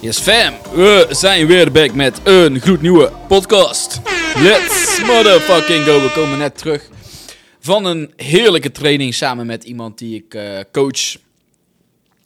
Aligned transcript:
Yes 0.00 0.18
fam, 0.18 0.54
we 0.74 1.06
zijn 1.10 1.46
weer 1.46 1.72
back 1.72 1.94
met 1.94 2.20
een 2.24 2.60
gloednieuwe 2.60 3.12
podcast. 3.28 4.00
Let's 4.36 5.00
motherfucking 5.06 5.84
go. 5.84 6.02
We 6.02 6.10
komen 6.14 6.38
net 6.38 6.58
terug 6.58 6.88
van 7.60 7.84
een 7.84 8.12
heerlijke 8.16 8.70
training 8.70 9.14
samen 9.14 9.46
met 9.46 9.64
iemand 9.64 9.98
die 9.98 10.16
ik 10.16 10.34
uh, 10.34 10.58
coach. 10.72 11.16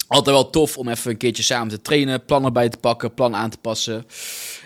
Altijd 0.06 0.36
wel 0.36 0.50
tof 0.50 0.78
om 0.78 0.88
even 0.88 1.10
een 1.10 1.16
keertje 1.16 1.42
samen 1.42 1.68
te 1.68 1.80
trainen, 1.82 2.24
plannen 2.24 2.52
bij 2.52 2.68
te 2.68 2.76
pakken, 2.76 3.14
plan 3.14 3.36
aan 3.36 3.50
te 3.50 3.58
passen. 3.58 4.06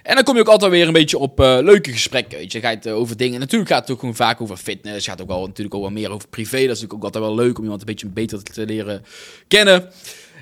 En 0.03 0.15
dan 0.15 0.25
kom 0.25 0.35
je 0.35 0.41
ook 0.41 0.49
altijd 0.49 0.71
weer 0.71 0.87
een 0.87 0.93
beetje 0.93 1.19
op 1.19 1.41
uh, 1.41 1.59
leuke 1.63 1.93
gesprekken. 1.93 2.39
Weet 2.39 2.53
je, 2.53 2.61
ga 2.61 2.71
je 2.71 2.77
het 2.77 2.87
uh, 2.87 2.97
over 2.97 3.17
dingen. 3.17 3.41
Natuurlijk 3.41 3.71
gaat 3.71 3.81
het 3.81 3.91
ook 3.91 4.01
gewoon 4.01 4.17
vaak 4.17 4.41
over 4.41 4.57
fitness. 4.57 5.07
Gaat 5.07 5.23
ook 5.23 5.29
wel 5.29 5.47
natuurlijk 5.47 5.75
ook 5.75 5.83
wel 5.83 5.91
meer 5.91 6.11
over 6.11 6.29
privé. 6.29 6.51
Dat 6.51 6.63
is 6.63 6.67
natuurlijk 6.67 6.95
ook 6.95 7.05
altijd 7.05 7.25
wel 7.25 7.35
leuk 7.35 7.57
om 7.57 7.63
iemand 7.63 7.81
een 7.81 7.87
beetje 7.87 8.07
beter 8.07 8.43
te 8.43 8.67
leren 8.67 9.05
kennen. 9.49 9.91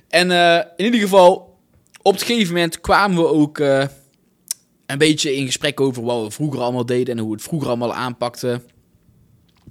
En 0.09 0.31
in 0.77 0.85
ieder 0.85 1.01
geval, 1.01 1.56
op 2.07 2.13
het 2.13 2.23
gegeven 2.23 2.55
moment 2.55 2.81
kwamen 2.81 3.17
we 3.17 3.29
ook 3.29 3.59
uh, 3.59 3.85
een 4.87 4.99
beetje 4.99 5.35
in 5.35 5.47
gesprek 5.47 5.81
over 5.81 6.03
wat 6.03 6.25
we 6.25 6.31
vroeger 6.31 6.61
allemaal 6.61 6.87
deden 6.87 7.15
en 7.15 7.21
hoe 7.21 7.29
we 7.31 7.35
het 7.35 7.45
vroeger 7.45 7.69
allemaal 7.69 7.95
aanpakten. 7.95 8.63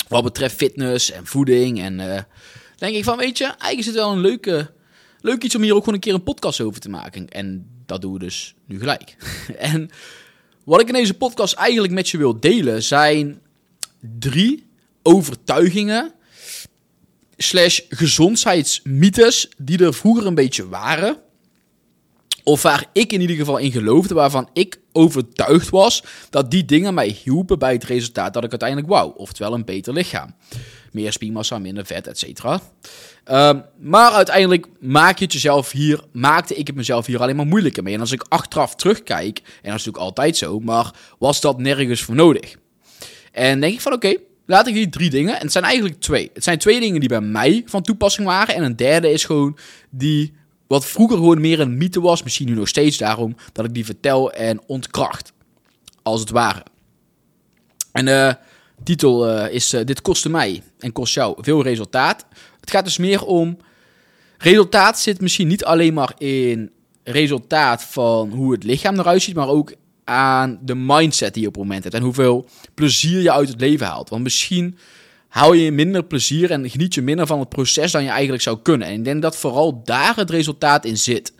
Wat 0.08 0.23
betreft 0.23 0.55
fitness 0.55 1.11
en 1.11 1.25
voeding. 1.25 1.81
En 1.81 2.00
uh, 2.00 2.19
denk 2.75 2.95
ik 2.95 3.03
van, 3.03 3.17
weet 3.17 3.38
je, 3.38 3.44
eigenlijk 3.44 3.80
is 3.80 3.86
het 3.86 3.95
wel 3.95 4.11
een 4.11 4.19
leuke, 4.19 4.72
leuk 5.19 5.44
iets 5.44 5.55
om 5.55 5.61
hier 5.61 5.73
ook 5.73 5.80
gewoon 5.80 5.94
een 5.94 6.00
keer 6.00 6.14
een 6.14 6.23
podcast 6.23 6.61
over 6.61 6.81
te 6.81 6.89
maken. 6.89 7.30
En 7.30 7.67
dat 7.86 8.02
doen 8.02 8.14
we 8.14 8.19
dus 8.19 8.55
nu 8.66 8.80
gelijk. 8.80 9.16
en 9.58 9.89
wat 10.64 10.81
ik 10.81 10.88
in 10.88 10.94
deze 10.94 11.14
podcast 11.14 11.53
eigenlijk 11.53 11.94
met 11.94 12.09
je 12.09 12.17
wil 12.17 12.39
delen 12.39 12.83
zijn 12.83 13.42
drie 14.20 14.67
overtuigingen 15.03 16.14
slash 17.38 17.80
gezondheidsmythes 17.89 19.49
die 19.58 19.83
er 19.86 19.94
vroeger 19.94 20.25
een 20.25 20.36
beetje 20.36 20.67
waren 20.67 21.23
of 22.45 22.61
waar 22.61 22.85
ik 22.93 23.13
in 23.13 23.21
ieder 23.21 23.35
geval 23.35 23.57
in 23.57 23.71
geloofde, 23.71 24.13
waarvan 24.13 24.49
ik 24.53 24.79
overtuigd 24.91 25.69
was 25.69 26.03
dat 26.29 26.52
die 26.52 26.65
dingen 26.65 26.93
mij 26.93 27.17
hielpen 27.23 27.59
bij 27.59 27.73
het 27.73 27.83
resultaat 27.83 28.33
dat 28.33 28.43
ik 28.43 28.49
uiteindelijk 28.49 28.89
wou. 28.89 29.13
Oftewel 29.15 29.53
een 29.53 29.65
beter 29.65 29.93
lichaam. 29.93 30.35
Meer 30.91 31.11
spiermassa, 31.11 31.59
minder 31.59 31.85
vet, 31.85 32.07
et 32.07 32.19
cetera. 32.19 32.61
Um, 33.31 33.63
maar 33.79 34.11
uiteindelijk 34.11 34.67
maak 34.79 35.17
je 35.17 35.23
het 35.23 35.33
jezelf 35.33 35.71
hier, 35.71 36.03
maakte 36.11 36.55
ik 36.55 36.67
het 36.67 36.75
mezelf 36.75 37.05
hier 37.05 37.21
alleen 37.21 37.35
maar 37.35 37.45
moeilijker 37.45 37.83
mee. 37.83 37.93
En 37.93 37.99
als 37.99 38.11
ik 38.11 38.25
achteraf 38.29 38.75
terugkijk, 38.75 39.37
en 39.37 39.45
dat 39.45 39.63
is 39.63 39.85
natuurlijk 39.85 39.97
altijd 39.97 40.37
zo, 40.37 40.59
maar 40.59 40.91
was 41.19 41.41
dat 41.41 41.59
nergens 41.59 42.02
voor 42.02 42.15
nodig. 42.15 42.55
En 43.31 43.59
denk 43.59 43.73
ik 43.73 43.81
van 43.81 43.93
oké, 43.93 44.15
laat 44.45 44.67
ik 44.67 44.73
die 44.73 44.89
drie 44.89 45.09
dingen. 45.09 45.36
En 45.36 45.41
het 45.41 45.52
zijn 45.52 45.64
eigenlijk 45.64 45.99
twee. 45.99 46.30
Het 46.33 46.43
zijn 46.43 46.58
twee 46.58 46.80
dingen 46.80 46.99
die 46.99 47.09
bij 47.09 47.21
mij 47.21 47.64
van 47.65 47.81
toepassing 47.81 48.27
waren. 48.27 48.55
En 48.55 48.64
een 48.64 48.75
derde 48.75 49.11
is 49.11 49.23
gewoon 49.23 49.58
die 49.89 50.33
wat 50.67 50.86
vroeger 50.86 51.17
gewoon 51.17 51.42
meer 51.42 51.59
een 51.59 51.77
mythe 51.77 52.02
was, 52.02 52.23
misschien 52.23 52.48
nu 52.48 52.53
nog 52.53 52.67
steeds 52.67 52.98
daarom, 52.98 53.36
dat 53.52 53.65
ik 53.65 53.73
die 53.73 53.86
vertel 53.86 54.31
en 54.31 54.61
ontkracht. 54.67 55.33
Als 56.03 56.20
het 56.20 56.30
ware. 56.30 56.64
En 57.92 58.05
de 58.05 58.37
titel 58.83 59.30
uh, 59.30 59.53
is 59.53 59.73
uh, 59.73 59.86
Dit 59.86 60.02
kostte 60.02 60.30
mij 60.30 60.64
en 60.80 60.92
kost 60.92 61.14
jou 61.14 61.37
veel 61.42 61.64
resultaat. 61.64 62.26
Het 62.59 62.71
gaat 62.71 62.86
dus 62.86 62.98
meer 62.98 63.26
om... 63.26 63.58
Resultaat 64.37 64.99
zit 64.99 65.21
misschien 65.21 65.48
niet 65.48 65.65
alleen 65.65 65.93
maar 65.93 66.14
in 66.17 66.71
resultaat 67.03 67.83
van 67.83 68.30
hoe 68.30 68.52
het 68.52 68.64
lichaam 68.64 68.99
eruit 68.99 69.21
ziet, 69.21 69.36
maar 69.36 69.47
ook 69.47 69.73
aan 70.03 70.59
de 70.61 70.76
mindset 70.76 71.33
die 71.33 71.42
je 71.42 71.47
op 71.47 71.53
het 71.53 71.64
moment 71.64 71.83
hebt. 71.83 71.95
En 71.95 72.02
hoeveel 72.02 72.47
plezier 72.73 73.21
je 73.21 73.32
uit 73.32 73.49
het 73.49 73.59
leven 73.59 73.87
haalt. 73.87 74.09
Want 74.09 74.23
misschien 74.23 74.77
haal 75.35 75.53
je 75.53 75.71
minder 75.71 76.03
plezier 76.03 76.51
en 76.51 76.69
geniet 76.69 76.93
je 76.93 77.01
minder 77.01 77.27
van 77.27 77.39
het 77.39 77.49
proces 77.49 77.91
dan 77.91 78.03
je 78.03 78.09
eigenlijk 78.09 78.43
zou 78.43 78.59
kunnen. 78.61 78.87
En 78.87 78.93
ik 78.93 79.03
denk 79.03 79.21
dat 79.21 79.37
vooral 79.37 79.81
daar 79.83 80.15
het 80.15 80.29
resultaat 80.29 80.85
in 80.85 80.97
zit. 80.97 81.33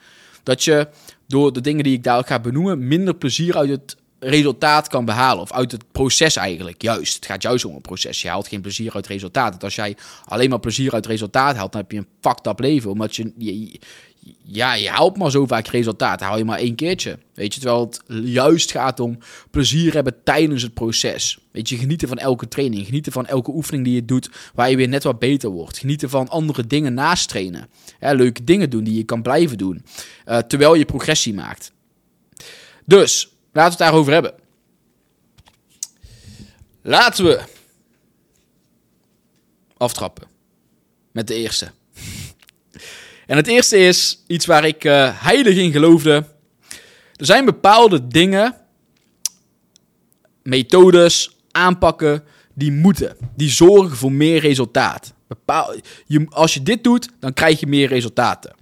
Dat 0.44 0.64
je 0.64 0.88
door 1.28 1.54
de 1.54 1.62
dingen 1.62 1.84
die 1.84 1.94
ik 1.94 2.04
daar 2.04 2.24
ga 2.24 2.40
benoemen, 2.40 2.88
minder 2.88 3.16
plezier 3.16 3.58
uit 3.58 3.70
het 3.70 3.96
resultaat 4.20 4.88
kan 4.88 5.06
behalen. 5.06 5.42
Of 5.42 5.52
uit 5.52 5.72
het 5.72 5.92
proces 5.92 6.36
eigenlijk, 6.36 6.82
juist. 6.82 7.16
Het 7.16 7.26
gaat 7.26 7.42
juist 7.42 7.66
om 7.66 7.76
een 7.76 7.82
proces. 7.82 8.22
Je 8.22 8.30
haalt 8.30 8.48
geen 8.48 8.62
plezier 8.62 8.94
uit 8.94 9.08
resultaat. 9.08 9.64
Als 9.64 9.76
jij 9.76 9.98
alleen 10.26 10.50
maar 10.50 10.60
plezier 10.60 10.94
uit 10.94 11.06
resultaat 11.06 11.56
haalt, 11.56 11.72
dan 11.72 11.82
heb 11.82 11.92
je 11.92 11.98
een 11.98 12.08
fucked 12.22 12.48
up 12.48 12.60
leven. 12.60 12.92
Omdat 12.92 13.16
je, 13.16 13.80
ja, 14.44 14.74
je 14.74 14.90
haalt 14.90 15.18
maar 15.18 15.32
zo 15.32 15.46
vaak 15.46 15.68
resultaat. 15.68 16.20
Haal 16.20 16.38
je 16.38 16.46
maar 16.46 16.60
één 16.60 16.76
keertje. 16.76 17.20
Weet 17.34 17.54
je, 17.54 17.60
terwijl 17.60 17.82
het 17.82 18.02
juist 18.24 18.72
gaat 18.72 19.00
om 19.00 19.18
plezier 19.52 19.94
hebben 19.94 20.24
tijdens 20.24 20.62
het 20.62 20.74
proces. 20.74 21.40
Weet 21.52 21.70
je, 21.70 21.78
genieten 21.78 22.08
van 22.08 22.18
elke 22.18 22.48
training. 22.48 22.86
Genieten 22.86 23.12
van 23.12 23.26
elke 23.26 23.52
oefening 23.52 23.84
die 23.84 23.94
je 23.94 24.06
doet, 24.06 24.30
waar 24.54 24.70
je 24.70 24.76
weer 24.76 24.88
net 24.88 25.04
wat 25.04 25.20
beter 25.20 25.50
wordt. 25.50 25.78
Genieten 25.78 26.10
van 26.10 26.30
andere 26.30 26.68
dingen 26.68 26.94
naast 26.94 27.30
trainen. 27.30 27.70
leuke 28.00 28.44
dingen 28.44 28.70
doen 28.70 28.84
die 28.84 28.98
je 28.98 29.04
kan 29.04 29.22
blijven 29.22 29.58
doen. 29.58 29.86
Uh, 30.26 30.38
terwijl 30.38 30.76
je 30.76 30.86
progressie 30.86 31.34
maakt. 31.34 31.72
Dus, 32.86 33.24
laten 33.52 33.78
we 33.78 33.84
het 33.84 33.92
daarover 33.92 34.14
hebben. 34.14 34.34
Laten 36.82 37.26
we 37.26 37.44
aftrappen. 39.78 40.28
Met 41.12 41.28
de 41.28 41.34
eerste. 41.34 41.72
En 43.26 43.38
het 43.38 43.48
eerste 43.48 43.78
is 43.78 44.24
iets 44.28 44.46
waar 44.46 44.66
ik 44.66 44.84
uh, 44.84 45.22
heilig 45.24 45.56
in 45.58 45.72
geloofde. 45.72 46.26
Er 47.16 47.26
zijn 47.26 47.46
bepaalde 47.46 48.08
dingen, 48.08 48.56
methodes, 50.44 51.36
aanpakken 51.52 52.24
die 52.54 52.72
moeten. 52.72 53.18
Die 53.36 53.50
zorgen 53.50 53.98
voor 53.98 54.12
meer 54.12 54.40
resultaat. 54.40 55.14
Bepaal, 55.28 55.76
je, 56.06 56.26
als 56.30 56.54
je 56.54 56.64
dit 56.64 56.84
doet, 56.84 57.10
dan 57.20 57.34
krijg 57.34 57.60
je 57.60 57.68
meer 57.68 57.88
resultaten. 57.88 58.56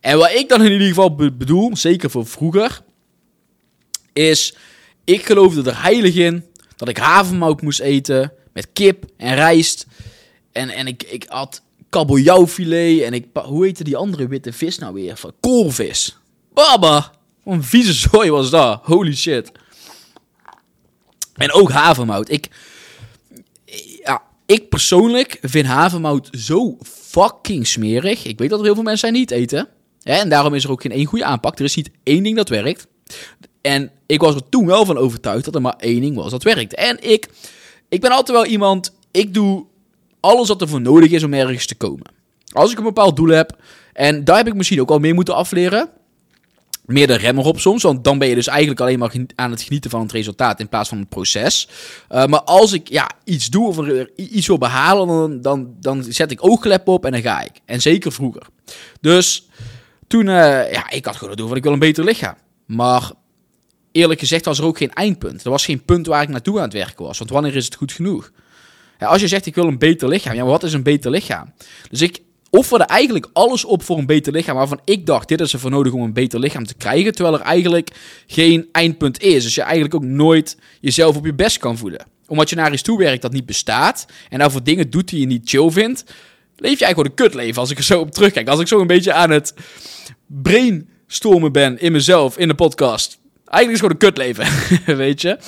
En 0.00 0.18
wat 0.18 0.32
ik 0.32 0.48
dan 0.48 0.62
in 0.62 0.72
ieder 0.72 0.88
geval 0.88 1.14
bedoel, 1.14 1.76
zeker 1.76 2.10
voor 2.10 2.26
vroeger, 2.26 2.80
is 4.12 4.54
ik 5.04 5.26
geloofde 5.26 5.70
er 5.70 5.82
heilig 5.82 6.14
in 6.14 6.44
dat 6.76 6.88
ik 6.88 6.96
havermout 6.96 7.62
moest 7.62 7.80
eten 7.80 8.32
met 8.52 8.68
kip 8.72 9.04
en 9.16 9.34
rijst. 9.34 9.86
En, 10.52 10.68
en 10.68 10.86
ik, 10.86 11.02
ik 11.02 11.24
had 11.28 11.62
kabeljauwfilet 11.96 13.02
en 13.02 13.12
ik... 13.12 13.26
Hoe 13.32 13.64
heette 13.64 13.84
die 13.84 13.96
andere 13.96 14.28
witte 14.28 14.52
vis 14.52 14.78
nou 14.78 14.94
weer? 14.94 15.16
Van 15.16 15.32
koolvis. 15.40 16.18
Baba! 16.52 17.12
Een 17.44 17.62
vieze 17.62 17.92
zooi 17.92 18.30
was 18.30 18.50
dat. 18.50 18.80
Holy 18.82 19.14
shit. 19.14 19.52
En 21.34 21.52
ook 21.52 21.70
havermout. 21.70 22.30
Ik... 22.30 22.48
Ja, 24.02 24.22
ik 24.46 24.68
persoonlijk 24.68 25.38
vind 25.42 25.66
havermout 25.66 26.28
zo 26.32 26.76
fucking 26.82 27.66
smerig. 27.66 28.24
Ik 28.24 28.38
weet 28.38 28.50
dat 28.50 28.58
er 28.58 28.64
heel 28.64 28.74
veel 28.74 28.82
mensen 28.82 29.08
zijn 29.08 29.20
niet 29.20 29.30
eten. 29.30 29.68
En 30.02 30.28
daarom 30.28 30.54
is 30.54 30.64
er 30.64 30.70
ook 30.70 30.82
geen 30.82 30.92
één 30.92 31.06
goede 31.06 31.24
aanpak. 31.24 31.58
Er 31.58 31.64
is 31.64 31.76
niet 31.76 31.90
één 32.02 32.22
ding 32.22 32.36
dat 32.36 32.48
werkt. 32.48 32.86
En 33.60 33.90
ik 34.06 34.20
was 34.20 34.34
er 34.34 34.48
toen 34.48 34.66
wel 34.66 34.84
van 34.84 34.98
overtuigd 34.98 35.44
dat 35.44 35.54
er 35.54 35.60
maar 35.60 35.76
één 35.78 36.00
ding 36.00 36.16
was 36.16 36.30
dat 36.30 36.42
werkt. 36.42 36.74
En 36.74 37.10
ik, 37.10 37.28
ik 37.88 38.00
ben 38.00 38.10
altijd 38.10 38.38
wel 38.38 38.46
iemand... 38.46 38.94
Ik 39.10 39.34
doe 39.34 39.66
alles 40.26 40.48
wat 40.48 40.60
er 40.60 40.68
voor 40.68 40.80
nodig 40.80 41.10
is 41.10 41.22
om 41.22 41.34
ergens 41.34 41.66
te 41.66 41.74
komen. 41.74 42.06
Als 42.52 42.72
ik 42.72 42.78
een 42.78 42.84
bepaald 42.84 43.16
doel 43.16 43.28
heb, 43.28 43.56
en 43.92 44.24
daar 44.24 44.36
heb 44.36 44.46
ik 44.46 44.54
misschien 44.54 44.80
ook 44.80 44.90
al 44.90 44.98
mee 44.98 45.14
moeten 45.14 45.34
afleren. 45.34 45.88
Meer 46.84 47.06
de 47.06 47.16
remmer 47.16 47.44
op 47.44 47.60
soms, 47.60 47.82
want 47.82 48.04
dan 48.04 48.18
ben 48.18 48.28
je 48.28 48.34
dus 48.34 48.46
eigenlijk 48.46 48.80
alleen 48.80 48.98
maar 48.98 49.12
aan 49.34 49.50
het 49.50 49.62
genieten 49.62 49.90
van 49.90 50.00
het 50.00 50.12
resultaat 50.12 50.60
in 50.60 50.68
plaats 50.68 50.88
van 50.88 50.98
het 50.98 51.08
proces. 51.08 51.68
Uh, 52.10 52.26
maar 52.26 52.42
als 52.42 52.72
ik 52.72 52.88
ja, 52.88 53.10
iets 53.24 53.50
doe 53.50 53.68
of 53.68 53.78
iets 54.16 54.46
wil 54.46 54.58
behalen, 54.58 55.06
dan, 55.06 55.40
dan, 55.40 55.74
dan 55.80 56.04
zet 56.08 56.30
ik 56.30 56.44
oogklep 56.44 56.88
op 56.88 57.04
en 57.04 57.12
dan 57.12 57.20
ga 57.20 57.40
ik. 57.40 57.52
En 57.64 57.80
zeker 57.80 58.12
vroeger. 58.12 58.42
Dus 59.00 59.48
toen, 60.06 60.26
uh, 60.26 60.72
ja, 60.72 60.90
ik 60.90 61.04
had 61.04 61.14
gewoon 61.14 61.28
het 61.28 61.38
doel 61.38 61.48
van 61.48 61.56
ik 61.56 61.62
wil 61.62 61.72
een 61.72 61.78
beter 61.78 62.04
lichaam. 62.04 62.34
Maar 62.66 63.12
eerlijk 63.92 64.20
gezegd 64.20 64.44
was 64.44 64.58
er 64.58 64.64
ook 64.64 64.78
geen 64.78 64.92
eindpunt. 64.92 65.44
Er 65.44 65.50
was 65.50 65.64
geen 65.64 65.84
punt 65.84 66.06
waar 66.06 66.22
ik 66.22 66.28
naartoe 66.28 66.56
aan 66.56 66.64
het 66.64 66.72
werken 66.72 67.04
was. 67.04 67.18
Want 67.18 67.30
wanneer 67.30 67.56
is 67.56 67.64
het 67.64 67.74
goed 67.74 67.92
genoeg? 67.92 68.30
Als 68.98 69.20
je 69.20 69.28
zegt 69.28 69.46
ik 69.46 69.54
wil 69.54 69.66
een 69.66 69.78
beter 69.78 70.08
lichaam, 70.08 70.34
ja, 70.34 70.42
maar 70.42 70.50
wat 70.50 70.62
is 70.62 70.72
een 70.72 70.82
beter 70.82 71.10
lichaam? 71.10 71.52
Dus 71.90 72.00
ik, 72.00 72.20
offerde 72.50 72.84
eigenlijk 72.84 73.28
alles 73.32 73.64
op 73.64 73.82
voor 73.82 73.98
een 73.98 74.06
beter 74.06 74.32
lichaam. 74.32 74.56
Waarvan 74.56 74.80
ik 74.84 75.06
dacht, 75.06 75.28
dit 75.28 75.40
is 75.40 75.52
er 75.52 75.58
voor 75.58 75.70
nodig 75.70 75.92
om 75.92 76.02
een 76.02 76.12
beter 76.12 76.38
lichaam 76.38 76.66
te 76.66 76.74
krijgen. 76.74 77.12
Terwijl 77.12 77.36
er 77.36 77.44
eigenlijk 77.44 77.90
geen 78.26 78.68
eindpunt 78.72 79.22
is. 79.22 79.42
Dus 79.42 79.54
je 79.54 79.62
eigenlijk 79.62 79.94
ook 79.94 80.04
nooit 80.04 80.56
jezelf 80.80 81.16
op 81.16 81.24
je 81.24 81.34
best 81.34 81.58
kan 81.58 81.78
voelen. 81.78 82.06
Omdat 82.26 82.50
je 82.50 82.56
naar 82.56 82.72
iets 82.72 82.82
toe 82.82 82.98
werkt 82.98 83.22
dat 83.22 83.32
niet 83.32 83.46
bestaat. 83.46 84.06
En 84.28 84.38
daarvoor 84.38 84.62
dingen 84.62 84.90
doet 84.90 85.08
die 85.08 85.20
je 85.20 85.26
niet 85.26 85.48
chill 85.48 85.70
vindt. 85.70 86.04
Leef 86.56 86.78
je 86.78 86.84
eigenlijk 86.84 86.94
gewoon 86.94 87.06
een 87.06 87.14
kutleven 87.14 87.60
als 87.60 87.70
ik 87.70 87.78
er 87.78 87.84
zo 87.84 88.00
op 88.00 88.10
terugkijk. 88.10 88.48
Als 88.48 88.60
ik 88.60 88.68
zo 88.68 88.80
een 88.80 88.86
beetje 88.86 89.12
aan 89.12 89.30
het 89.30 89.54
brainstormen 90.26 91.52
ben 91.52 91.80
in 91.80 91.92
mezelf, 91.92 92.38
in 92.38 92.48
de 92.48 92.54
podcast. 92.54 93.18
Eigenlijk 93.46 93.84
is 93.84 93.90
het 93.90 93.98
gewoon 93.98 94.24
een 94.24 94.34
kutleven, 94.34 94.96
weet 95.06 95.20
je. 95.20 95.38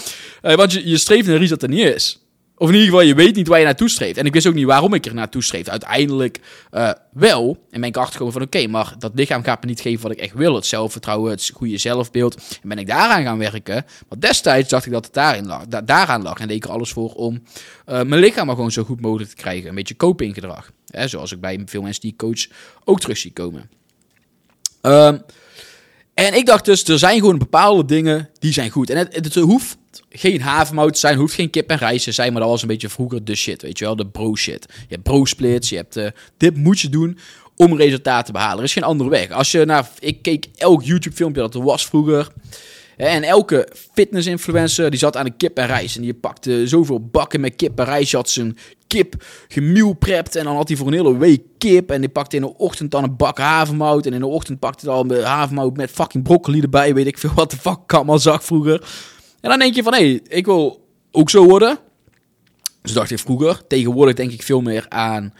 Uh, 0.43 0.55
want 0.55 0.73
je, 0.73 0.89
je 0.89 0.99
streeft 0.99 1.27
naar 1.27 1.41
iets 1.41 1.51
dat 1.51 1.63
er 1.63 1.69
niet 1.69 1.95
is. 1.95 2.28
Of 2.59 2.69
in 2.69 2.75
ieder 2.75 2.89
geval, 2.89 3.07
je 3.07 3.15
weet 3.15 3.35
niet 3.35 3.49
waar 3.49 3.59
je 3.59 3.65
naartoe 3.65 3.89
streeft. 3.89 4.19
En 4.19 4.27
ik 4.27 4.33
wist 4.33 4.47
ook 4.47 4.55
niet 4.55 4.65
waarom 4.65 4.95
ik 4.95 5.07
er 5.07 5.15
naartoe 5.15 5.43
streef. 5.43 5.69
Uiteindelijk 5.69 6.41
uh, 6.73 6.91
wel. 7.13 7.67
En 7.71 7.81
ben 7.81 7.89
ik 7.89 7.97
achtergekomen 7.97 8.33
van, 8.33 8.43
oké, 8.43 8.67
maar 8.67 8.95
dat 8.99 9.13
lichaam 9.15 9.43
gaat 9.43 9.61
me 9.61 9.69
niet 9.69 9.81
geven 9.81 10.03
wat 10.03 10.11
ik 10.11 10.19
echt 10.19 10.35
wil. 10.35 10.55
Het 10.55 10.67
zelfvertrouwen, 10.67 11.31
het 11.31 11.51
goede 11.55 11.79
zelfbeeld. 11.79 12.35
En 12.35 12.69
ben 12.69 12.79
ik 12.79 12.87
daaraan 12.87 13.23
gaan 13.23 13.39
werken. 13.39 13.85
Maar 14.09 14.21
destijds 14.21 14.69
dacht 14.69 14.87
ik 14.87 14.93
dat 14.93 15.05
het 15.05 15.15
daarin 15.15 15.47
lag, 15.47 15.67
da 15.67 15.83
daaraan 15.83 16.23
lag. 16.23 16.39
En 16.39 16.49
deed 16.49 16.57
ik 16.57 16.65
er 16.65 16.71
alles 16.71 16.91
voor 16.91 17.15
om 17.15 17.35
uh, 17.87 18.03
mijn 18.03 18.21
lichaam 18.21 18.47
maar 18.47 18.55
gewoon 18.55 18.73
zo 18.73 18.85
goed 18.85 19.01
mogelijk 19.01 19.31
te 19.31 19.37
krijgen. 19.37 19.69
Een 19.69 19.75
beetje 19.75 19.97
copinggedrag. 19.97 20.71
Zoals 20.87 21.33
ik 21.33 21.41
bij 21.41 21.63
veel 21.67 21.83
mensen 21.83 22.03
die 22.03 22.15
coach 22.17 22.47
ook 22.85 23.01
terug 23.01 23.17
zie 23.17 23.33
komen. 23.33 23.71
Um, 24.83 25.23
en 26.25 26.35
ik 26.35 26.47
dacht 26.47 26.65
dus, 26.65 26.85
er 26.85 26.99
zijn 26.99 27.19
gewoon 27.19 27.39
bepaalde 27.39 27.85
dingen 27.85 28.29
die 28.39 28.53
zijn 28.53 28.71
goed. 28.71 28.91
En 28.91 28.97
het, 28.97 29.15
het, 29.15 29.35
hoeft 29.35 29.79
geen 30.11 30.41
havermout 30.41 30.93
te 30.93 30.99
zijn, 30.99 31.19
hoeft 31.19 31.35
geen 31.35 31.51
kip 31.51 31.71
en 31.71 31.77
rijst 31.77 32.05
te 32.05 32.13
zijn, 32.13 32.33
maar 32.33 32.41
dat 32.41 32.51
was 32.51 32.63
een 32.63 32.69
beetje 32.69 32.89
vroeger 32.89 33.25
de 33.25 33.35
shit, 33.35 33.63
weet 33.63 33.79
je 33.79 33.85
wel, 33.85 33.97
de 33.97 34.07
bro 34.07 34.37
shit. 34.37 34.67
Je 34.69 34.95
hebt 34.95 35.03
bro 35.03 35.25
splits, 35.25 35.69
je 35.69 35.77
hebt, 35.77 35.97
uh, 35.97 36.07
dit 36.37 36.57
moet 36.57 36.81
je 36.81 36.89
doen 36.89 37.19
om 37.57 37.77
resultaten 37.77 38.25
te 38.25 38.33
behalen. 38.33 38.59
Er 38.59 38.65
is 38.65 38.73
geen 38.73 38.83
andere 38.83 39.11
weg. 39.11 39.31
Als 39.31 39.51
je 39.51 39.65
naar, 39.65 39.89
ik 39.99 40.23
keek 40.23 40.47
elk 40.57 40.83
YouTube 40.83 41.17
filmpje 41.17 41.41
dat 41.41 41.55
er 41.55 41.63
was 41.63 41.87
vroeger. 41.87 42.29
En 42.99 43.23
elke 43.23 43.69
fitness-influencer 43.93 44.91
die 44.91 44.99
zat 44.99 45.17
aan 45.17 45.25
de 45.25 45.37
kip 45.37 45.59
en 45.59 45.67
rijst. 45.67 45.97
En 45.97 46.03
die 46.03 46.15
pakte 46.15 46.67
zoveel 46.67 47.01
bakken 47.01 47.41
met 47.41 47.57
kip 47.57 47.79
en 47.79 47.85
rijst. 47.85 48.11
Je 48.11 48.17
had 48.17 48.31
zijn 48.31 48.57
kip 48.87 49.25
gemealprept. 49.49 50.37
En 50.37 50.45
dan 50.45 50.57
had 50.57 50.69
hij 50.69 50.77
voor 50.77 50.87
een 50.87 50.93
hele 50.93 51.17
week 51.17 51.43
kip. 51.59 51.91
En 51.91 52.01
die 52.01 52.11
pakte 52.11 52.37
in 52.37 52.43
de 52.43 52.57
ochtend 52.57 52.91
dan 52.91 53.05
een 53.05 53.17
bak 53.17 53.39
havermout. 53.39 54.07
En 54.07 54.13
in 54.13 54.21
de 54.21 54.27
ochtend 54.27 54.59
pakte 54.59 54.91
hij 54.91 55.03
dan 55.03 55.23
havermout 55.23 55.77
met 55.77 55.91
fucking 55.91 56.25
broccoli 56.25 56.61
erbij. 56.61 56.95
Weet 56.95 57.07
ik 57.07 57.19
veel 57.19 57.35
wat 57.35 57.51
de 57.51 57.57
fuck 57.57 57.79
ik 57.83 57.93
allemaal 57.93 58.19
zag 58.19 58.45
vroeger. 58.45 58.89
En 59.41 59.51
dan 59.51 59.59
denk 59.59 59.75
je 59.75 59.83
van, 59.83 59.95
hé, 59.95 59.99
hey, 59.99 60.21
ik 60.29 60.45
wil 60.45 60.87
ook 61.11 61.31
zo 61.31 61.45
worden. 61.45 61.79
Dus 62.83 62.93
dacht 62.93 63.11
ik 63.11 63.19
vroeger. 63.19 63.67
Tegenwoordig 63.67 64.15
denk 64.15 64.33
ik 64.33 64.43
veel 64.43 64.61
meer 64.61 64.87
aan... 64.89 65.35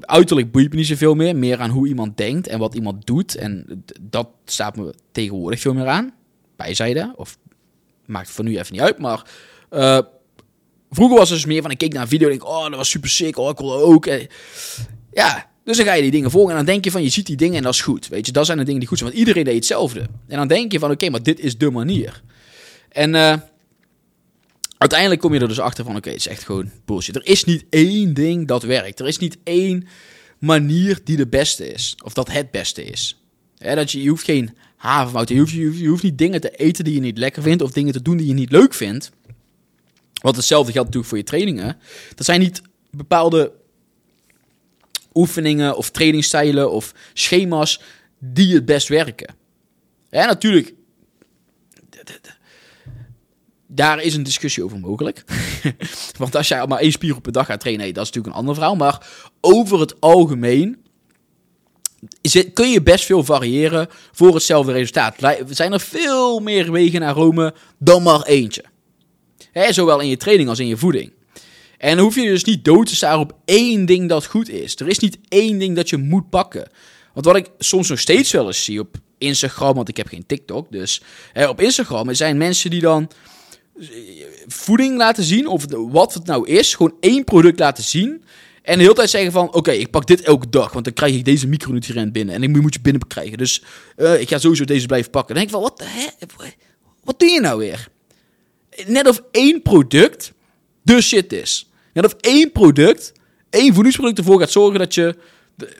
Uiterlijk 0.00 0.52
boeit 0.52 0.70
me 0.70 0.76
niet 0.76 0.86
zoveel 0.86 1.14
meer. 1.14 1.36
Meer 1.36 1.58
aan 1.58 1.70
hoe 1.70 1.88
iemand 1.88 2.16
denkt 2.16 2.46
en 2.46 2.58
wat 2.58 2.74
iemand 2.74 3.06
doet. 3.06 3.36
En 3.36 3.84
dat 4.00 4.28
staat 4.44 4.76
me 4.76 4.94
tegenwoordig 5.12 5.60
veel 5.60 5.74
meer 5.74 5.88
aan. 5.88 6.20
Bijzijde. 6.62 7.12
Of 7.16 7.38
maakt 8.06 8.30
voor 8.30 8.44
nu 8.44 8.58
even 8.58 8.72
niet 8.72 8.82
uit. 8.82 8.98
Maar 8.98 9.22
uh, 9.70 9.98
vroeger 10.90 11.18
was 11.18 11.28
het 11.28 11.38
dus 11.38 11.46
meer 11.46 11.62
van... 11.62 11.70
Ik 11.70 11.78
keek 11.78 11.92
naar 11.92 12.02
een 12.02 12.08
video 12.08 12.28
en 12.28 12.38
denk... 12.38 12.48
Oh, 12.48 12.62
dat 12.62 12.74
was 12.74 12.90
super 12.90 13.10
sick. 13.10 13.36
Oh, 13.38 13.50
ik 13.50 13.58
wil 13.58 13.74
ook. 13.74 14.04
ja, 15.12 15.50
dus 15.64 15.76
dan 15.76 15.86
ga 15.86 15.92
je 15.92 16.02
die 16.02 16.10
dingen 16.10 16.30
volgen 16.30 16.50
en 16.50 16.56
dan 16.56 16.66
denk 16.66 16.84
je 16.84 16.90
van, 16.90 17.02
je 17.02 17.08
ziet 17.08 17.26
die 17.26 17.36
dingen 17.36 17.56
en 17.56 17.62
dat 17.62 17.74
is 17.74 17.80
goed. 17.80 18.08
Weet 18.08 18.26
je, 18.26 18.32
dat 18.32 18.46
zijn 18.46 18.58
de 18.58 18.64
dingen 18.64 18.80
die 18.80 18.88
goed 18.88 18.98
zijn, 18.98 19.10
want 19.10 19.20
iedereen 19.20 19.44
deed 19.44 19.54
hetzelfde. 19.54 20.00
En 20.00 20.36
dan 20.36 20.48
denk 20.48 20.72
je 20.72 20.78
van, 20.78 20.90
oké, 20.90 21.10
maar 21.10 21.22
dit 21.22 21.40
is 21.40 21.58
de 21.58 21.70
manier. 21.70 22.22
En 22.88 23.14
uh, 23.14 23.34
uiteindelijk 24.78 25.20
kom 25.20 25.34
je 25.34 25.40
er 25.40 25.48
dus 25.48 25.60
achter 25.60 25.84
van, 25.84 25.96
oké, 25.96 26.08
het 26.08 26.18
is 26.18 26.28
echt 26.28 26.44
gewoon 26.44 26.70
bullshit. 26.84 27.16
Er 27.16 27.26
is 27.26 27.44
niet 27.44 27.64
één 27.70 28.14
ding 28.14 28.48
dat 28.48 28.62
werkt. 28.62 29.00
Er 29.00 29.06
is 29.06 29.18
niet 29.18 29.38
één 29.44 29.86
manier 30.38 31.00
die 31.04 31.16
de 31.16 31.26
beste 31.26 31.72
is. 31.72 31.96
Of 32.04 32.12
dat 32.12 32.30
het 32.30 32.50
beste 32.50 32.84
is. 32.84 33.22
dat 33.58 33.92
je, 33.92 34.02
je 34.02 34.08
hoeft 34.08 34.24
geen 34.24 34.56
je 34.82 35.38
hoeft, 35.38 35.50
je, 35.50 35.64
hoeft, 35.66 35.78
je 35.78 35.88
hoeft 35.88 36.02
niet 36.02 36.18
dingen 36.18 36.40
te 36.40 36.50
eten 36.50 36.84
die 36.84 36.94
je 36.94 37.00
niet 37.00 37.18
lekker 37.18 37.42
vindt. 37.42 37.62
Of 37.62 37.70
dingen 37.70 37.92
te 37.92 38.02
doen 38.02 38.16
die 38.16 38.26
je 38.26 38.32
niet 38.32 38.50
leuk 38.50 38.74
vindt. 38.74 39.10
Want 40.22 40.36
hetzelfde 40.36 40.72
geldt 40.72 40.86
natuurlijk 40.86 41.08
voor 41.08 41.18
je 41.18 41.24
trainingen. 41.24 41.76
Dat 42.14 42.26
zijn 42.26 42.40
niet 42.40 42.62
bepaalde 42.90 43.52
oefeningen 45.14 45.76
of 45.76 45.90
trainingsstijlen 45.90 46.70
of 46.70 46.94
schema's 47.12 47.80
die 48.18 48.54
het 48.54 48.64
best 48.64 48.88
werken. 48.88 49.34
Ja, 50.10 50.26
natuurlijk 50.26 50.74
daar 53.74 54.02
is 54.02 54.14
een 54.14 54.22
discussie 54.22 54.64
over 54.64 54.78
mogelijk. 54.78 55.24
Want 56.18 56.36
als 56.36 56.48
jij 56.48 56.66
maar 56.66 56.78
één 56.78 56.92
spier 56.92 57.16
op 57.16 57.26
een 57.26 57.32
dag 57.32 57.46
gaat 57.46 57.60
trainen, 57.60 57.94
dat 57.94 58.04
is 58.04 58.10
natuurlijk 58.10 58.34
een 58.34 58.40
ander 58.40 58.54
verhaal. 58.54 58.76
Maar 58.76 59.06
over 59.40 59.80
het 59.80 60.00
algemeen 60.00 60.84
kun 62.52 62.70
je 62.70 62.82
best 62.82 63.04
veel 63.04 63.24
variëren 63.24 63.88
voor 64.12 64.34
hetzelfde 64.34 64.72
resultaat. 64.72 65.16
Zijn 65.48 65.72
er 65.72 65.80
veel 65.80 66.40
meer 66.40 66.72
wegen 66.72 67.00
naar 67.00 67.14
Rome 67.14 67.54
dan 67.78 68.02
maar 68.02 68.22
eentje. 68.22 68.64
Zowel 69.70 70.00
in 70.00 70.08
je 70.08 70.16
training 70.16 70.48
als 70.48 70.58
in 70.58 70.66
je 70.66 70.76
voeding. 70.76 71.12
En 71.78 71.98
hoef 71.98 72.14
je 72.14 72.22
dus 72.22 72.44
niet 72.44 72.64
dood 72.64 72.86
te 72.86 72.96
staan 72.96 73.18
op 73.18 73.36
één 73.44 73.86
ding 73.86 74.08
dat 74.08 74.26
goed 74.26 74.48
is. 74.48 74.76
Er 74.76 74.88
is 74.88 74.98
niet 74.98 75.18
één 75.28 75.58
ding 75.58 75.76
dat 75.76 75.88
je 75.90 75.96
moet 75.96 76.30
pakken. 76.30 76.70
Want 77.14 77.26
wat 77.26 77.36
ik 77.36 77.50
soms 77.58 77.88
nog 77.88 77.98
steeds 77.98 78.32
wel 78.32 78.46
eens 78.46 78.64
zie 78.64 78.80
op 78.80 78.96
Instagram, 79.18 79.74
want 79.74 79.88
ik 79.88 79.96
heb 79.96 80.06
geen 80.06 80.26
TikTok, 80.26 80.72
dus 80.72 81.02
op 81.48 81.60
Instagram 81.60 82.14
zijn 82.14 82.36
mensen 82.36 82.70
die 82.70 82.80
dan 82.80 83.10
voeding 84.46 84.96
laten 84.96 85.24
zien, 85.24 85.46
of 85.46 85.64
wat 85.70 86.14
het 86.14 86.26
nou 86.26 86.48
is, 86.48 86.74
gewoon 86.74 86.96
één 87.00 87.24
product 87.24 87.58
laten 87.58 87.84
zien. 87.84 88.24
En 88.62 88.76
de 88.76 88.82
hele 88.82 88.94
tijd 88.94 89.10
zeggen 89.10 89.32
van, 89.32 89.54
oké, 89.54 89.70
ik 89.70 89.90
pak 89.90 90.06
dit 90.06 90.20
elke 90.20 90.48
dag, 90.48 90.72
want 90.72 90.84
dan 90.84 90.94
krijg 90.94 91.14
ik 91.14 91.24
deze 91.24 91.46
micronutriënt 91.46 92.12
binnen. 92.12 92.34
En 92.34 92.42
ik 92.42 92.48
moet 92.48 92.74
je 92.74 92.80
binnen 92.80 93.06
krijgen. 93.06 93.38
Dus 93.38 93.62
uh, 93.96 94.20
ik 94.20 94.28
ga 94.28 94.38
sowieso 94.38 94.64
deze 94.64 94.86
blijven 94.86 95.10
pakken. 95.10 95.34
Dan 95.34 95.44
denk 95.44 95.56
ik 95.56 95.60
van, 95.60 95.86
wat, 96.36 96.54
wat 97.04 97.18
doe 97.18 97.30
je 97.30 97.40
nou 97.40 97.58
weer? 97.58 97.88
Net 98.86 99.08
of 99.08 99.22
één 99.30 99.62
product 99.62 100.32
de 100.82 101.00
shit 101.00 101.32
is. 101.32 101.70
Net 101.92 102.04
of 102.04 102.12
één 102.20 102.52
product, 102.52 103.12
één 103.50 103.74
voedingsproduct 103.74 104.18
ervoor 104.18 104.40
gaat 104.40 104.50
zorgen 104.50 104.78
dat 104.78 104.94
je... 104.94 105.16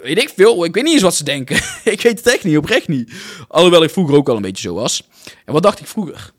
Weet 0.03 0.23
ik 0.23 0.33
veel, 0.37 0.65
ik 0.65 0.75
weet 0.75 0.85
niet 0.85 0.93
eens 0.93 1.03
wat 1.03 1.15
ze 1.15 1.25
denken. 1.25 1.57
ik 1.85 2.01
weet 2.01 2.19
het 2.19 2.27
echt 2.27 2.45
niet, 2.45 2.57
oprecht 2.57 2.89
niet. 2.89 3.13
Alhoewel 3.49 3.83
ik 3.83 3.91
vroeger 3.91 4.17
ook 4.17 4.29
al 4.29 4.37
een 4.37 4.43
beetje 4.43 4.69
zo 4.69 4.75
was. 4.75 5.09
En 5.45 5.53
wat 5.53 5.63
dacht 5.63 5.81
ik 5.81 5.87
vroeger? 5.87 6.33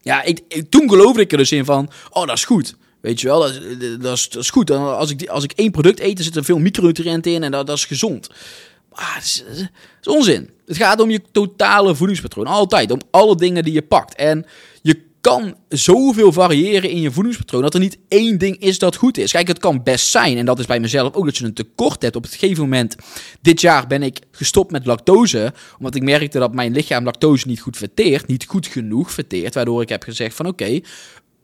Ja, 0.00 0.22
ik, 0.22 0.64
toen 0.70 0.88
geloofde 0.88 1.20
ik 1.20 1.32
er 1.32 1.38
dus 1.38 1.52
in 1.52 1.64
van, 1.64 1.90
oh, 2.10 2.26
dat 2.26 2.36
is 2.36 2.44
goed. 2.44 2.76
Weet 3.04 3.20
je 3.20 3.26
wel, 3.26 3.40
dat, 3.40 3.52
is, 4.18 4.28
dat 4.28 4.42
is 4.42 4.50
goed. 4.50 4.70
Als, 4.70 5.10
ik, 5.10 5.28
als 5.28 5.44
ik 5.44 5.52
één 5.52 5.70
product 5.70 6.00
eet, 6.00 6.14
dan 6.14 6.24
zitten 6.24 6.44
veel 6.44 6.58
micronutriënten 6.58 7.32
in 7.32 7.42
en 7.42 7.50
dat, 7.50 7.66
dat 7.66 7.76
is 7.76 7.84
gezond. 7.84 8.28
Maar 8.94 9.14
dat 9.14 9.68
is 10.00 10.08
onzin. 10.08 10.50
Het 10.66 10.76
gaat 10.76 11.00
om 11.00 11.10
je 11.10 11.20
totale 11.32 11.94
voedingspatroon. 11.94 12.46
Altijd. 12.46 12.90
Om 12.90 13.00
alle 13.10 13.36
dingen 13.36 13.64
die 13.64 13.72
je 13.72 13.82
pakt. 13.82 14.14
En 14.14 14.46
je 14.82 15.02
kan 15.20 15.56
zoveel 15.68 16.32
variëren 16.32 16.90
in 16.90 17.00
je 17.00 17.10
voedingspatroon 17.10 17.62
dat 17.62 17.74
er 17.74 17.80
niet 17.80 17.98
één 18.08 18.38
ding 18.38 18.58
is 18.58 18.78
dat 18.78 18.96
goed 18.96 19.18
is. 19.18 19.32
Kijk, 19.32 19.48
het 19.48 19.58
kan 19.58 19.82
best 19.82 20.08
zijn, 20.08 20.38
en 20.38 20.46
dat 20.46 20.58
is 20.58 20.66
bij 20.66 20.80
mezelf 20.80 21.14
ook, 21.14 21.24
dat 21.24 21.36
je 21.36 21.44
een 21.44 21.54
tekort 21.54 22.02
hebt. 22.02 22.16
Op 22.16 22.22
het 22.22 22.34
gegeven 22.34 22.62
moment, 22.62 22.96
dit 23.40 23.60
jaar 23.60 23.86
ben 23.86 24.02
ik 24.02 24.18
gestopt 24.30 24.70
met 24.70 24.86
lactose, 24.86 25.52
omdat 25.76 25.94
ik 25.94 26.02
merkte 26.02 26.38
dat 26.38 26.54
mijn 26.54 26.72
lichaam 26.72 27.04
lactose 27.04 27.46
niet 27.48 27.60
goed 27.60 27.76
verteert, 27.76 28.26
niet 28.26 28.44
goed 28.44 28.66
genoeg 28.66 29.12
verteert, 29.12 29.54
waardoor 29.54 29.82
ik 29.82 29.88
heb 29.88 30.02
gezegd 30.02 30.36
van 30.36 30.46
oké, 30.46 30.80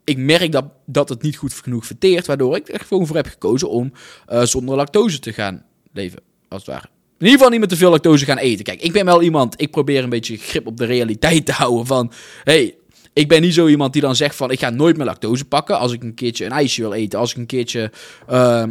ik 0.04 0.16
merk 0.16 0.52
dat, 0.52 0.64
dat 0.86 1.08
het 1.08 1.22
niet 1.22 1.36
goed 1.36 1.52
genoeg 1.52 1.86
verteert, 1.86 2.26
waardoor 2.26 2.56
ik 2.56 2.68
er 2.68 2.80
gewoon 2.80 3.06
voor 3.06 3.16
heb 3.16 3.26
gekozen 3.26 3.70
om 3.70 3.92
uh, 4.32 4.42
zonder 4.42 4.76
lactose 4.76 5.18
te 5.18 5.32
gaan 5.32 5.64
leven, 5.92 6.20
als 6.48 6.66
het 6.66 6.70
ware. 6.70 6.88
In 7.18 7.26
ieder 7.26 7.32
geval 7.32 7.50
niet 7.50 7.60
met 7.60 7.68
te 7.68 7.76
veel 7.76 7.90
lactose 7.90 8.24
gaan 8.24 8.38
eten. 8.38 8.64
Kijk, 8.64 8.82
ik 8.82 8.92
ben 8.92 9.04
wel 9.04 9.22
iemand, 9.22 9.60
ik 9.60 9.70
probeer 9.70 10.02
een 10.02 10.08
beetje 10.10 10.36
grip 10.36 10.66
op 10.66 10.76
de 10.76 10.84
realiteit 10.84 11.46
te 11.46 11.52
houden 11.52 11.86
van, 11.86 12.12
hey, 12.44 12.74
ik 13.12 13.28
ben 13.28 13.40
niet 13.40 13.54
zo 13.54 13.66
iemand 13.66 13.92
die 13.92 14.02
dan 14.02 14.16
zegt 14.16 14.36
van 14.36 14.50
ik 14.50 14.58
ga 14.58 14.70
nooit 14.70 14.96
meer 14.96 15.06
lactose 15.06 15.44
pakken. 15.44 15.78
Als 15.78 15.92
ik 15.92 16.02
een 16.02 16.14
keertje 16.14 16.44
een 16.44 16.52
ijsje 16.52 16.80
wil 16.80 16.92
eten. 16.92 17.18
Als 17.18 17.30
ik 17.30 17.36
een 17.36 17.46
keertje 17.46 17.92
uh, 18.30 18.64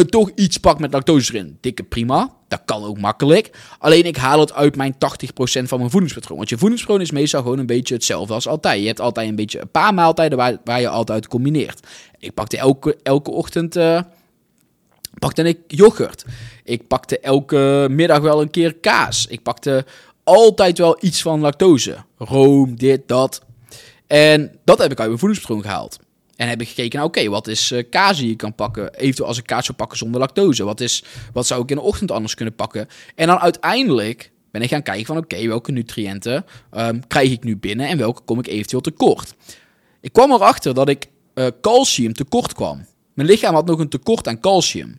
toch 0.00 0.30
iets 0.34 0.56
pak 0.56 0.78
met 0.78 0.92
lactose 0.92 1.34
erin. 1.34 1.58
Dikke 1.60 1.82
prima. 1.82 2.30
Dat 2.48 2.62
kan 2.64 2.84
ook 2.84 2.98
makkelijk. 2.98 3.50
Alleen 3.78 4.04
ik 4.04 4.16
haal 4.16 4.40
het 4.40 4.52
uit 4.52 4.76
mijn 4.76 4.94
80% 4.94 4.96
van 5.62 5.78
mijn 5.78 5.90
voedingspatroon. 5.90 6.36
Want 6.36 6.48
je 6.48 6.58
voedingspatroon 6.58 7.00
is 7.00 7.10
meestal 7.10 7.42
gewoon 7.42 7.58
een 7.58 7.66
beetje 7.66 7.94
hetzelfde 7.94 8.34
als 8.34 8.48
altijd. 8.48 8.80
Je 8.80 8.86
hebt 8.86 9.00
altijd 9.00 9.28
een 9.28 9.36
beetje 9.36 9.60
een 9.60 9.70
paar 9.70 9.94
maaltijden 9.94 10.38
waar, 10.38 10.56
waar 10.64 10.80
je 10.80 10.88
altijd 10.88 11.28
combineert. 11.28 11.86
Ik 12.18 12.34
pakte 12.34 12.58
elke, 12.58 12.96
elke 13.02 13.30
ochtend... 13.30 13.76
Uh, 13.76 14.00
pakte 15.18 15.42
ik 15.42 15.58
yoghurt. 15.66 16.24
Ik 16.64 16.88
pakte 16.88 17.18
elke 17.18 17.86
middag 17.90 18.20
wel 18.20 18.40
een 18.40 18.50
keer 18.50 18.74
kaas. 18.74 19.26
Ik 19.26 19.42
pakte 19.42 19.84
altijd 20.24 20.78
wel 20.78 20.96
iets 21.00 21.22
van 21.22 21.40
lactose. 21.40 21.96
Room, 22.18 22.76
dit, 22.76 23.08
dat. 23.08 23.42
En 24.06 24.58
dat 24.64 24.78
heb 24.78 24.90
ik 24.90 24.98
uit 24.98 25.08
mijn 25.08 25.20
voedingspatroon 25.20 25.62
gehaald. 25.62 25.98
En 26.36 26.48
heb 26.48 26.60
ik 26.60 26.68
gekeken 26.68 27.02
oké, 27.02 27.28
wat 27.28 27.46
is 27.46 27.70
uh, 27.70 27.82
kaas 27.90 28.18
die 28.18 28.28
je 28.28 28.36
kan 28.36 28.54
pakken? 28.54 28.94
Eventueel 28.94 29.28
als 29.28 29.38
ik 29.38 29.46
kaas 29.46 29.64
zou 29.64 29.76
pakken 29.76 29.98
zonder 29.98 30.20
lactose. 30.20 30.64
Wat, 30.64 30.80
is, 30.80 31.04
wat 31.32 31.46
zou 31.46 31.62
ik 31.62 31.70
in 31.70 31.76
de 31.76 31.82
ochtend 31.82 32.10
anders 32.10 32.34
kunnen 32.34 32.54
pakken? 32.54 32.88
En 33.14 33.26
dan 33.26 33.38
uiteindelijk 33.38 34.30
ben 34.50 34.62
ik 34.62 34.68
gaan 34.68 34.82
kijken 34.82 35.06
van, 35.06 35.16
oké, 35.16 35.46
welke 35.46 35.72
nutriënten 35.72 36.44
um, 36.72 37.06
krijg 37.06 37.30
ik 37.30 37.44
nu 37.44 37.56
binnen 37.56 37.88
en 37.88 37.98
welke 37.98 38.22
kom 38.22 38.38
ik 38.38 38.46
eventueel 38.46 38.82
tekort? 38.82 39.34
Ik 40.00 40.12
kwam 40.12 40.32
erachter 40.32 40.74
dat 40.74 40.88
ik 40.88 41.08
uh, 41.34 41.46
calcium 41.60 42.12
tekort 42.12 42.52
kwam. 42.52 42.86
Mijn 43.14 43.28
lichaam 43.28 43.54
had 43.54 43.66
nog 43.66 43.78
een 43.78 43.88
tekort 43.88 44.28
aan 44.28 44.40
calcium. 44.40 44.98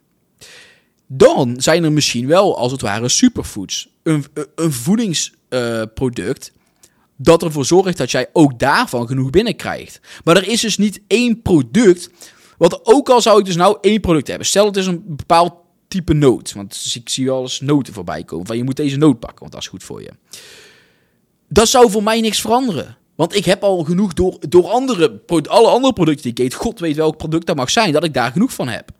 dan 1.07 1.55
zijn 1.57 1.83
er 1.83 1.91
misschien 1.91 2.27
wel, 2.27 2.57
als 2.57 2.71
het 2.71 2.81
ware, 2.81 3.09
superfoods. 3.09 3.89
Een, 4.03 4.25
een 4.55 4.71
voedingsproduct 4.71 6.51
dat 7.17 7.43
ervoor 7.43 7.65
zorgt 7.65 7.97
dat 7.97 8.11
jij 8.11 8.29
ook 8.33 8.59
daarvan 8.59 9.07
genoeg 9.07 9.29
binnenkrijgt. 9.29 9.99
Maar 10.23 10.37
er 10.37 10.47
is 10.47 10.61
dus 10.61 10.77
niet 10.77 11.01
één 11.07 11.41
product. 11.41 12.09
Want 12.57 12.85
ook 12.85 13.09
al 13.09 13.21
zou 13.21 13.39
ik 13.39 13.45
dus 13.45 13.55
nou 13.55 13.77
één 13.81 14.01
product 14.01 14.27
hebben. 14.27 14.47
Stel 14.47 14.65
het 14.65 14.77
is 14.77 14.85
een 14.85 15.03
bepaald 15.05 15.53
type 15.87 16.13
noot. 16.13 16.53
Want 16.53 16.91
ik 16.93 17.09
zie 17.09 17.25
wel 17.25 17.41
eens 17.41 17.61
noten 17.61 17.93
voorbij 17.93 18.23
komen. 18.23 18.45
Van 18.47 18.57
je 18.57 18.63
moet 18.63 18.75
deze 18.75 18.97
noot 18.97 19.19
pakken, 19.19 19.39
want 19.39 19.51
dat 19.51 19.61
is 19.61 19.67
goed 19.67 19.83
voor 19.83 20.01
je. 20.01 20.11
Dat 21.47 21.67
zou 21.67 21.91
voor 21.91 22.03
mij 22.03 22.21
niks 22.21 22.41
veranderen. 22.41 22.97
Want 23.15 23.35
ik 23.35 23.45
heb 23.45 23.63
al 23.63 23.83
genoeg 23.83 24.13
door, 24.13 24.37
door 24.49 24.67
andere, 24.67 25.21
alle 25.47 25.67
andere 25.67 25.93
producten 25.93 26.23
die 26.23 26.31
ik 26.31 26.39
eet. 26.39 26.53
God 26.53 26.79
weet 26.79 26.95
welk 26.95 27.17
product 27.17 27.45
dat 27.45 27.55
mag 27.55 27.69
zijn, 27.69 27.91
dat 27.91 28.03
ik 28.03 28.13
daar 28.13 28.31
genoeg 28.31 28.53
van 28.53 28.67
heb. 28.67 28.91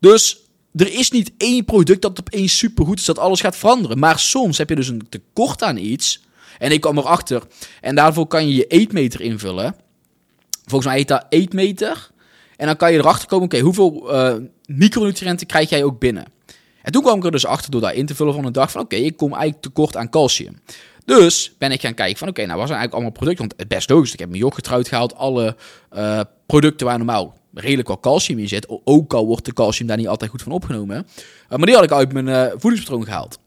Dus 0.00 0.40
er 0.74 0.92
is 0.92 1.10
niet 1.10 1.32
één 1.36 1.64
product 1.64 2.02
dat 2.02 2.20
opeens 2.20 2.58
supergoed 2.58 2.98
is, 2.98 3.04
dat 3.04 3.18
alles 3.18 3.40
gaat 3.40 3.56
veranderen. 3.56 3.98
Maar 3.98 4.18
soms 4.18 4.58
heb 4.58 4.68
je 4.68 4.74
dus 4.74 4.88
een 4.88 5.06
tekort 5.08 5.62
aan 5.62 5.76
iets. 5.76 6.25
En 6.58 6.72
ik 6.72 6.80
kwam 6.80 6.98
erachter. 6.98 7.42
En 7.80 7.94
daarvoor 7.94 8.26
kan 8.26 8.48
je 8.48 8.54
je 8.54 8.66
eetmeter 8.66 9.20
invullen. 9.20 9.76
Volgens 10.64 10.86
mij 10.86 10.96
heet 10.96 11.08
dat 11.08 11.26
eetmeter. 11.28 12.10
En 12.56 12.66
dan 12.66 12.76
kan 12.76 12.92
je 12.92 12.98
erachter 12.98 13.28
komen, 13.28 13.44
oké, 13.44 13.58
hoeveel 13.58 14.14
uh, 14.14 14.34
micronutriënten 14.66 15.46
krijg 15.46 15.70
jij 15.70 15.84
ook 15.84 15.98
binnen? 15.98 16.24
En 16.82 16.92
toen 16.92 17.02
kwam 17.02 17.18
ik 17.18 17.24
er 17.24 17.30
dus 17.30 17.46
achter 17.46 17.70
door 17.70 17.80
daar 17.80 17.94
in 17.94 18.06
te 18.06 18.14
vullen 18.14 18.34
van 18.34 18.44
een 18.44 18.52
dag 18.52 18.70
van, 18.70 18.80
oké, 18.80 18.96
ik 18.96 19.16
kom 19.16 19.32
eigenlijk 19.32 19.62
tekort 19.62 19.96
aan 19.96 20.10
calcium. 20.10 20.58
Dus 21.04 21.54
ben 21.58 21.72
ik 21.72 21.80
gaan 21.80 21.94
kijken 21.94 22.18
van, 22.18 22.28
oké, 22.28 22.46
nou 22.46 22.58
was 22.58 22.70
er 22.70 22.76
eigenlijk 22.76 22.92
allemaal 22.92 23.12
producten, 23.12 23.46
want 23.46 23.60
het 23.60 23.68
best 23.68 23.90
logisch. 23.90 24.12
Ik 24.12 24.18
heb 24.18 24.28
mijn 24.28 24.40
yoghurt 24.40 24.66
eruit 24.66 24.88
gehaald, 24.88 25.14
alle 25.14 25.56
uh, 25.96 26.20
producten 26.46 26.86
waar 26.86 26.96
normaal 26.96 27.38
redelijk 27.54 27.88
wel 27.88 28.00
calcium 28.00 28.38
in 28.38 28.48
zit. 28.48 28.80
Ook 28.84 29.14
al 29.14 29.26
wordt 29.26 29.44
de 29.44 29.52
calcium 29.52 29.88
daar 29.88 29.96
niet 29.96 30.08
altijd 30.08 30.30
goed 30.30 30.42
van 30.42 30.52
opgenomen. 30.52 30.96
Uh, 30.96 31.56
maar 31.56 31.66
die 31.66 31.74
had 31.74 31.84
ik 31.84 31.92
uit 31.92 32.12
mijn 32.12 32.50
voedingspatroon 32.56 33.04
gehaald. 33.04 33.38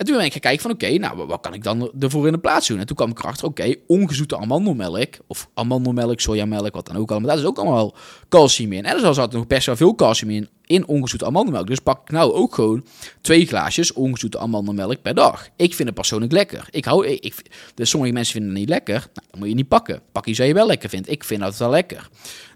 En 0.00 0.06
toen 0.06 0.16
ben 0.16 0.24
ik 0.24 0.32
gaan 0.32 0.40
kijken 0.40 0.62
van, 0.62 0.70
oké, 0.70 0.98
nou, 0.98 1.26
wat 1.26 1.40
kan 1.40 1.54
ik 1.54 1.62
dan 1.62 1.90
ervoor 1.98 2.26
in 2.26 2.32
de 2.32 2.38
plaats 2.38 2.68
doen? 2.68 2.78
En 2.78 2.86
toen 2.86 2.96
kwam 2.96 3.10
ik 3.10 3.18
erachter, 3.18 3.46
oké, 3.46 3.74
ongezoete 3.86 4.36
amandelmelk, 4.36 5.14
of 5.26 5.48
amandelmelk, 5.54 6.20
sojamelk, 6.20 6.74
wat 6.74 6.86
dan 6.86 6.96
ook 6.96 7.10
allemaal, 7.10 7.28
daar 7.28 7.38
is 7.38 7.44
ook 7.44 7.58
allemaal 7.58 7.94
calcium 8.28 8.72
in. 8.72 8.84
En 8.84 9.04
er 9.04 9.14
zat 9.14 9.32
nog 9.32 9.46
best 9.46 9.66
wel 9.66 9.76
veel 9.76 9.94
calcium 9.94 10.30
in, 10.30 10.48
in 10.66 10.86
ongezoete 10.86 11.26
amandelmelk. 11.26 11.66
Dus 11.66 11.78
pak 11.78 12.00
ik 12.00 12.10
nou 12.10 12.32
ook 12.32 12.54
gewoon 12.54 12.86
twee 13.20 13.46
glaasjes 13.46 13.92
ongezoete 13.92 14.38
amandelmelk 14.38 15.02
per 15.02 15.14
dag. 15.14 15.48
Ik 15.56 15.74
vind 15.74 15.88
het 15.88 15.96
persoonlijk 15.96 16.32
lekker. 16.32 16.68
Ik 16.70 16.84
hou, 16.84 17.06
ik, 17.06 17.34
dus 17.74 17.90
sommige 17.90 18.12
mensen 18.12 18.32
vinden 18.32 18.50
het 18.50 18.58
niet 18.60 18.68
lekker, 18.68 18.94
nou, 18.94 19.26
dan 19.30 19.38
moet 19.38 19.48
je 19.48 19.54
niet 19.54 19.68
pakken. 19.68 20.00
Pak 20.12 20.26
je 20.26 20.34
zou 20.34 20.48
je 20.48 20.54
wel 20.54 20.66
lekker 20.66 20.88
vindt. 20.88 21.10
Ik 21.10 21.24
vind 21.24 21.40
dat 21.40 21.56
wel 21.56 21.70
lekker. 21.70 22.08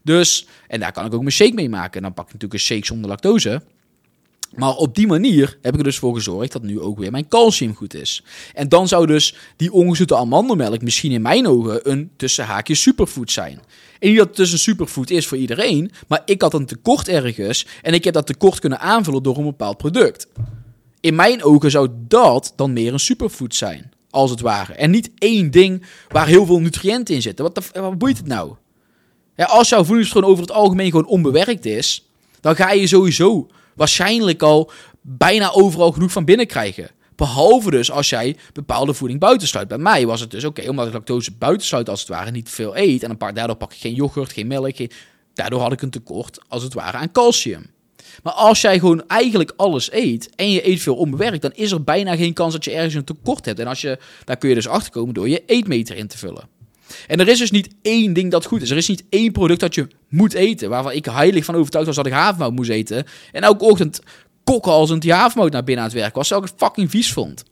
Dus, 0.02 0.46
en 0.68 0.80
daar 0.80 0.92
kan 0.92 1.06
ik 1.06 1.14
ook 1.14 1.20
mijn 1.20 1.32
shake 1.32 1.54
mee 1.54 1.68
maken. 1.68 2.02
Dan 2.02 2.14
pak 2.14 2.26
ik 2.26 2.32
natuurlijk 2.32 2.60
een 2.60 2.66
shake 2.66 2.86
zonder 2.86 3.08
lactose. 3.08 3.62
Maar 4.56 4.74
op 4.74 4.94
die 4.94 5.06
manier 5.06 5.58
heb 5.62 5.72
ik 5.72 5.78
er 5.78 5.84
dus 5.84 5.98
voor 5.98 6.14
gezorgd 6.14 6.52
dat 6.52 6.62
nu 6.62 6.80
ook 6.80 6.98
weer 6.98 7.10
mijn 7.10 7.28
calcium 7.28 7.74
goed 7.74 7.94
is. 7.94 8.24
En 8.54 8.68
dan 8.68 8.88
zou 8.88 9.06
dus 9.06 9.34
die 9.56 9.72
ongezoete 9.72 10.16
amandelmelk 10.16 10.82
misschien 10.82 11.12
in 11.12 11.22
mijn 11.22 11.46
ogen 11.46 11.90
een 11.90 12.10
tussen 12.16 12.44
haakjes 12.44 12.82
superfood 12.82 13.30
zijn. 13.30 13.60
En 13.98 14.08
niet 14.08 14.18
dat 14.18 14.26
het 14.26 14.36
dus 14.36 14.52
een 14.52 14.58
superfood 14.58 15.10
is 15.10 15.26
voor 15.26 15.38
iedereen, 15.38 15.90
maar 16.08 16.22
ik 16.24 16.42
had 16.42 16.54
een 16.54 16.66
tekort 16.66 17.08
ergens 17.08 17.66
en 17.82 17.94
ik 17.94 18.04
heb 18.04 18.14
dat 18.14 18.26
tekort 18.26 18.58
kunnen 18.58 18.80
aanvullen 18.80 19.22
door 19.22 19.36
een 19.36 19.44
bepaald 19.44 19.76
product. 19.76 20.26
In 21.00 21.14
mijn 21.14 21.42
ogen 21.42 21.70
zou 21.70 21.88
dat 22.08 22.52
dan 22.56 22.72
meer 22.72 22.92
een 22.92 23.00
superfood 23.00 23.54
zijn, 23.54 23.92
als 24.10 24.30
het 24.30 24.40
ware. 24.40 24.72
En 24.72 24.90
niet 24.90 25.10
één 25.18 25.50
ding 25.50 25.86
waar 26.08 26.26
heel 26.26 26.46
veel 26.46 26.60
nutriënten 26.60 27.14
in 27.14 27.22
zitten. 27.22 27.52
Wat, 27.72 27.98
boeit 27.98 28.16
het 28.16 28.26
nou? 28.26 28.54
Ja, 29.36 29.44
als 29.44 29.68
jouw 29.68 29.84
voedingspatroon 29.84 30.30
over 30.30 30.42
het 30.42 30.52
algemeen 30.52 30.90
gewoon 30.90 31.06
onbewerkt 31.06 31.66
is, 31.66 32.08
dan 32.40 32.56
ga 32.56 32.70
je 32.70 32.86
sowieso 32.86 33.48
waarschijnlijk 33.74 34.42
al 34.42 34.70
bijna 35.00 35.52
overal 35.52 35.92
genoeg 35.92 36.12
van 36.12 36.24
binnen 36.24 36.46
krijgen. 36.46 36.90
Behalve 37.16 37.70
dus 37.70 37.90
als 37.90 38.08
jij 38.08 38.36
bepaalde 38.52 38.94
voeding 38.94 39.20
buitensluit. 39.20 39.68
Bij 39.68 39.78
mij 39.78 40.06
was 40.06 40.20
het 40.20 40.30
dus 40.30 40.44
oké, 40.44 40.68
omdat 40.68 40.86
ik 40.86 40.92
lactose 40.92 41.32
buitensluit 41.38 41.88
als 41.88 42.00
het 42.00 42.08
ware 42.08 42.30
niet 42.30 42.48
veel 42.48 42.76
eet. 42.76 43.02
En 43.02 43.10
een 43.10 43.16
paar, 43.16 43.34
daardoor 43.34 43.56
pak 43.56 43.72
ik 43.72 43.78
geen 43.78 43.94
yoghurt, 43.94 44.32
geen 44.32 44.46
melk. 44.46 44.76
daardoor 45.34 45.60
had 45.60 45.72
ik 45.72 45.82
een 45.82 45.90
tekort 45.90 46.38
als 46.48 46.62
het 46.62 46.74
ware 46.74 46.96
aan 46.96 47.12
calcium. 47.12 47.72
Maar 48.22 48.32
als 48.32 48.60
jij 48.60 48.78
gewoon 48.78 49.06
eigenlijk 49.06 49.52
alles 49.56 49.92
eet 49.92 50.30
en 50.36 50.50
je 50.50 50.68
eet 50.68 50.82
veel 50.82 50.96
onbewerkt, 50.96 51.42
dan 51.42 51.52
is 51.54 51.72
er 51.72 51.84
bijna 51.84 52.16
geen 52.16 52.32
kans 52.32 52.52
dat 52.52 52.64
je 52.64 52.70
ergens 52.70 52.94
een 52.94 53.04
tekort 53.04 53.44
hebt. 53.44 53.58
En 53.58 53.66
als 53.66 53.80
je, 53.80 53.98
daar 54.24 54.36
kun 54.36 54.48
je 54.48 54.54
dus 54.54 54.68
achterkomen 54.68 55.14
door 55.14 55.28
je 55.28 55.42
eetmeter 55.46 55.96
in 55.96 56.06
te 56.06 56.18
vullen. 56.18 56.48
En 57.06 57.20
er 57.20 57.28
is 57.28 57.38
dus 57.38 57.50
niet 57.50 57.68
één 57.82 58.12
ding 58.12 58.30
dat 58.30 58.44
goed 58.44 58.62
is. 58.62 58.70
Er 58.70 58.76
is 58.76 58.88
niet 58.88 59.04
één 59.08 59.32
product 59.32 59.60
dat 59.60 59.74
je 59.74 59.88
moet 60.08 60.32
eten. 60.32 60.68
Waarvan 60.68 60.92
ik 60.92 61.04
heilig 61.04 61.44
van 61.44 61.54
overtuigd 61.54 61.86
was 61.86 61.96
dat 61.96 62.06
ik 62.06 62.12
havermout 62.12 62.52
moest 62.52 62.70
eten. 62.70 63.04
En 63.32 63.42
elke 63.42 63.64
ochtend 63.64 64.00
kokhalzend 64.44 65.02
die 65.02 65.12
havermout 65.12 65.52
naar 65.52 65.64
binnen 65.64 65.84
aan 65.84 65.90
het 65.90 66.00
werk 66.00 66.14
was. 66.14 66.28
Terwijl 66.28 66.46
ik 66.46 66.54
het 66.54 66.66
fucking 66.66 66.90
vies 66.90 67.12
vond. 67.12 67.44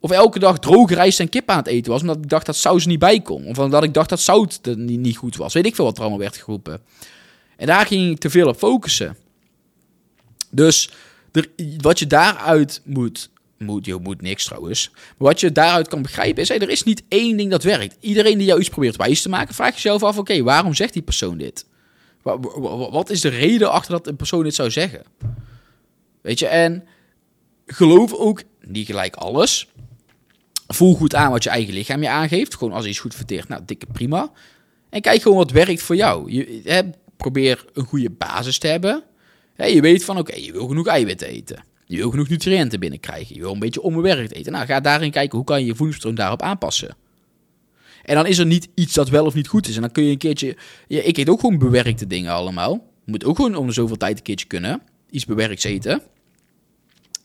Of 0.00 0.10
elke 0.10 0.38
dag 0.38 0.58
droge 0.58 0.94
rijst 0.94 1.20
en 1.20 1.28
kip 1.28 1.50
aan 1.50 1.58
het 1.58 1.66
eten 1.66 1.92
was. 1.92 2.00
Omdat 2.00 2.16
ik 2.16 2.28
dacht 2.28 2.46
dat 2.46 2.56
saus 2.56 2.86
niet 2.86 2.98
bij 2.98 3.20
kon. 3.20 3.46
Of 3.46 3.58
omdat 3.58 3.82
ik 3.82 3.94
dacht 3.94 4.08
dat 4.08 4.20
zout 4.20 4.60
niet, 4.62 5.00
niet 5.00 5.16
goed 5.16 5.36
was. 5.36 5.54
Weet 5.54 5.66
ik 5.66 5.74
veel 5.74 5.84
wat 5.84 5.94
er 5.96 6.00
allemaal 6.00 6.18
werd 6.18 6.36
geroepen. 6.36 6.80
En 7.56 7.66
daar 7.66 7.86
ging 7.86 8.10
ik 8.10 8.18
te 8.18 8.30
veel 8.30 8.48
op 8.48 8.56
focussen. 8.56 9.16
Dus 10.50 10.90
er, 11.32 11.48
wat 11.76 11.98
je 11.98 12.06
daaruit 12.06 12.80
moet 12.84 13.30
moet, 13.58 13.86
je 13.86 13.98
moet 14.02 14.22
niks 14.22 14.44
trouwens. 14.44 14.90
Maar 14.92 15.28
wat 15.28 15.40
je 15.40 15.52
daaruit 15.52 15.88
kan 15.88 16.02
begrijpen 16.02 16.42
is, 16.42 16.48
hey, 16.48 16.58
er 16.58 16.70
is 16.70 16.82
niet 16.82 17.02
één 17.08 17.36
ding 17.36 17.50
dat 17.50 17.62
werkt. 17.62 17.96
Iedereen 18.00 18.38
die 18.38 18.46
jou 18.46 18.60
iets 18.60 18.68
probeert 18.68 18.96
wijs 18.96 19.22
te 19.22 19.28
maken, 19.28 19.54
vraag 19.54 19.74
jezelf 19.74 20.02
af, 20.02 20.18
oké, 20.18 20.42
waarom 20.42 20.74
zegt 20.74 20.92
die 20.92 21.02
persoon 21.02 21.38
dit? 21.38 21.66
Wat 22.90 23.10
is 23.10 23.20
de 23.20 23.28
reden 23.28 23.70
achter 23.70 23.92
dat 23.92 24.06
een 24.06 24.16
persoon 24.16 24.42
dit 24.42 24.54
zou 24.54 24.70
zeggen? 24.70 25.02
Weet 26.20 26.38
je, 26.38 26.46
en 26.46 26.84
geloof 27.66 28.12
ook 28.12 28.42
niet 28.60 28.86
gelijk 28.86 29.16
alles. 29.16 29.68
Voel 30.66 30.94
goed 30.94 31.14
aan 31.14 31.30
wat 31.30 31.42
je 31.42 31.50
eigen 31.50 31.74
lichaam 31.74 32.02
je 32.02 32.08
aangeeft. 32.08 32.54
Gewoon 32.54 32.72
als 32.72 32.86
iets 32.86 32.98
goed 32.98 33.14
verteert, 33.14 33.48
nou, 33.48 33.62
dikke 33.64 33.86
prima. 33.92 34.32
En 34.90 35.00
kijk 35.00 35.22
gewoon 35.22 35.36
wat 35.36 35.50
werkt 35.50 35.82
voor 35.82 35.96
jou. 35.96 36.32
Je, 36.32 36.60
hè, 36.64 36.82
probeer 37.16 37.64
een 37.72 37.84
goede 37.84 38.10
basis 38.10 38.58
te 38.58 38.66
hebben. 38.66 39.02
Hè, 39.54 39.64
je 39.64 39.80
weet 39.80 40.04
van, 40.04 40.18
oké, 40.18 40.34
je 40.36 40.52
wil 40.52 40.66
genoeg 40.66 40.86
eiwitten 40.86 41.28
eten. 41.28 41.64
Je 41.88 41.96
wil 41.96 42.10
genoeg 42.10 42.28
nutriënten 42.28 42.80
binnenkrijgen. 42.80 43.34
Je 43.34 43.40
wil 43.40 43.52
een 43.52 43.58
beetje 43.58 43.82
onbewerkt 43.82 44.32
eten. 44.32 44.52
Nou, 44.52 44.66
ga 44.66 44.80
daarin 44.80 45.10
kijken 45.10 45.36
hoe 45.36 45.46
kan 45.46 45.60
je 45.60 45.66
je 45.66 45.74
voedingsstroom 45.74 46.14
daarop 46.14 46.42
aanpassen. 46.42 46.96
En 48.02 48.14
dan 48.14 48.26
is 48.26 48.38
er 48.38 48.46
niet 48.46 48.68
iets 48.74 48.94
dat 48.94 49.08
wel 49.08 49.26
of 49.26 49.34
niet 49.34 49.48
goed 49.48 49.68
is. 49.68 49.74
En 49.74 49.80
dan 49.80 49.92
kun 49.92 50.04
je 50.04 50.10
een 50.10 50.18
keertje... 50.18 50.56
Ja, 50.86 51.02
ik 51.02 51.16
eet 51.16 51.28
ook 51.28 51.40
gewoon 51.40 51.58
bewerkte 51.58 52.06
dingen 52.06 52.32
allemaal. 52.32 52.86
Moet 53.04 53.24
ook 53.24 53.36
gewoon 53.36 53.56
om 53.56 53.66
de 53.66 53.72
zoveel 53.72 53.96
tijd 53.96 54.16
een 54.16 54.22
keertje 54.22 54.46
kunnen. 54.46 54.82
Iets 55.10 55.24
bewerkt 55.24 55.64
eten. 55.64 55.96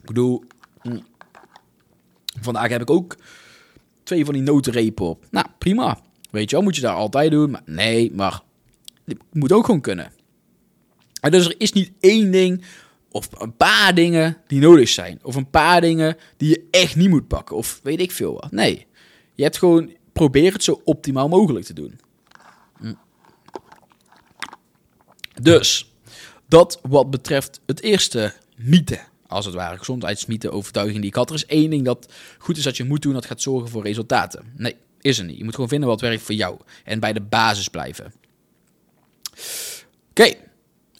Ik 0.01 0.05
bedoel... 0.05 0.43
Hm. 0.81 0.99
Vandaag 2.41 2.69
heb 2.69 2.81
ik 2.81 2.89
ook 2.89 3.17
twee 4.03 4.25
van 4.25 4.33
die 4.33 4.43
notenrepen 4.43 5.05
op. 5.05 5.25
Nou, 5.31 5.45
prima. 5.57 5.99
Weet 6.31 6.49
je 6.49 6.55
wel, 6.55 6.65
moet 6.65 6.75
je 6.75 6.81
daar 6.81 6.95
altijd 6.95 7.31
doen. 7.31 7.51
Maar 7.51 7.63
nee, 7.65 8.11
maar... 8.13 8.41
Moet 9.31 9.51
ook 9.51 9.65
gewoon 9.65 9.81
kunnen. 9.81 10.11
En 11.21 11.31
dus 11.31 11.45
er 11.45 11.55
is 11.57 11.71
niet 11.71 11.91
één 11.99 12.31
ding 12.31 12.63
of 13.13 13.29
een 13.37 13.55
paar 13.55 13.95
dingen 13.95 14.37
die 14.47 14.59
nodig 14.59 14.89
zijn. 14.89 15.19
Of 15.23 15.35
een 15.35 15.49
paar 15.49 15.81
dingen 15.81 16.17
die 16.37 16.49
je 16.49 16.67
echt 16.71 16.95
niet 16.95 17.09
moet 17.09 17.27
pakken. 17.27 17.55
Of 17.55 17.79
weet 17.83 17.99
ik 17.99 18.11
veel 18.11 18.33
wat. 18.33 18.51
Nee. 18.51 18.87
Je 19.33 19.43
hebt 19.43 19.57
gewoon, 19.57 19.95
probeer 20.13 20.53
het 20.53 20.63
zo 20.63 20.81
optimaal 20.83 21.27
mogelijk 21.27 21.65
te 21.65 21.73
doen. 21.73 21.99
Hm. 22.79 22.93
Dus, 25.41 25.93
dat 26.47 26.79
wat 26.81 27.09
betreft 27.09 27.61
het 27.65 27.81
eerste 27.81 28.33
mythe. 28.57 28.99
Als 29.27 29.45
het 29.45 29.53
ware, 29.53 29.77
gezondheidsmythe, 29.77 30.51
overtuiging 30.51 30.99
die 30.99 31.09
ik 31.09 31.15
had. 31.15 31.29
Er 31.29 31.35
is 31.35 31.45
één 31.45 31.69
ding 31.69 31.85
dat 31.85 32.13
goed 32.37 32.57
is 32.57 32.63
dat 32.63 32.77
je 32.77 32.83
moet 32.83 33.01
doen, 33.01 33.13
dat 33.13 33.25
gaat 33.25 33.41
zorgen 33.41 33.69
voor 33.69 33.83
resultaten. 33.83 34.53
Nee, 34.55 34.75
is 35.01 35.19
er 35.19 35.25
niet. 35.25 35.37
Je 35.37 35.43
moet 35.43 35.53
gewoon 35.53 35.69
vinden 35.69 35.89
wat 35.89 36.01
werkt 36.01 36.21
voor 36.21 36.35
jou. 36.35 36.57
En 36.83 36.99
bij 36.99 37.13
de 37.13 37.21
basis 37.21 37.67
blijven. 37.67 38.13
Oké, 40.09 40.33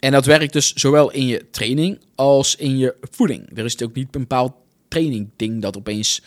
en 0.04 0.12
dat 0.12 0.26
werkt 0.26 0.54
dus 0.54 0.74
zowel 0.74 1.12
in 1.12 1.28
je 1.28 1.50
training 1.52 2.00
als 2.16 2.56
in 2.56 2.78
je 2.78 2.96
voeding. 3.02 3.58
Er 3.58 3.66
is 3.66 3.82
ook 3.82 3.94
niet 3.94 4.16
een 4.16 4.22
bepaald 4.22 4.54
training 4.88 5.30
ding 5.36 5.62
dat 5.62 5.78
opeens 5.78 6.22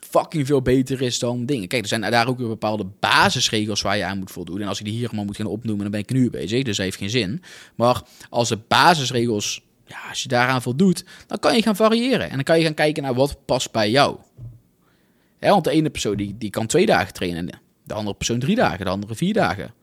fucking 0.00 0.46
veel 0.46 0.62
beter 0.62 1.02
is 1.02 1.18
dan 1.18 1.46
dingen. 1.46 1.68
Kijk, 1.68 1.82
er 1.82 1.88
zijn 1.88 2.00
daar 2.00 2.28
ook 2.28 2.38
weer 2.38 2.48
bepaalde 2.48 2.86
basisregels 3.00 3.82
waar 3.82 3.96
je 3.96 4.04
aan 4.04 4.18
moet 4.18 4.30
voldoen. 4.30 4.60
En 4.60 4.68
als 4.68 4.78
ik 4.78 4.84
die 4.84 4.94
hier 4.94 5.06
allemaal 5.06 5.24
moet 5.24 5.36
gaan 5.36 5.46
opnoemen, 5.46 5.82
dan 5.82 5.90
ben 5.90 6.00
ik 6.00 6.10
nu 6.10 6.30
bezig. 6.30 6.62
Dus 6.62 6.76
dat 6.76 6.84
heeft 6.84 6.98
geen 6.98 7.10
zin. 7.10 7.42
Maar 7.74 8.02
als 8.30 8.48
de 8.48 8.58
basisregels, 8.68 9.62
ja, 9.86 9.98
als 10.08 10.22
je 10.22 10.28
daaraan 10.28 10.62
voldoet, 10.62 11.04
dan 11.26 11.38
kan 11.38 11.56
je 11.56 11.62
gaan 11.62 11.76
variëren. 11.76 12.28
En 12.28 12.34
dan 12.34 12.44
kan 12.44 12.58
je 12.58 12.64
gaan 12.64 12.74
kijken 12.74 13.02
naar 13.02 13.14
wat 13.14 13.44
past 13.44 13.72
bij 13.72 13.90
jou. 13.90 14.16
Ja, 15.40 15.50
want 15.50 15.64
de 15.64 15.70
ene 15.70 15.90
persoon 15.90 16.16
die, 16.16 16.34
die 16.38 16.50
kan 16.50 16.66
twee 16.66 16.86
dagen 16.86 17.12
trainen. 17.12 17.48
De 17.84 17.94
andere 17.94 18.16
persoon 18.16 18.38
drie 18.38 18.56
dagen, 18.56 18.84
de 18.84 18.90
andere 18.90 19.14
vier 19.14 19.34
dagen. 19.34 19.74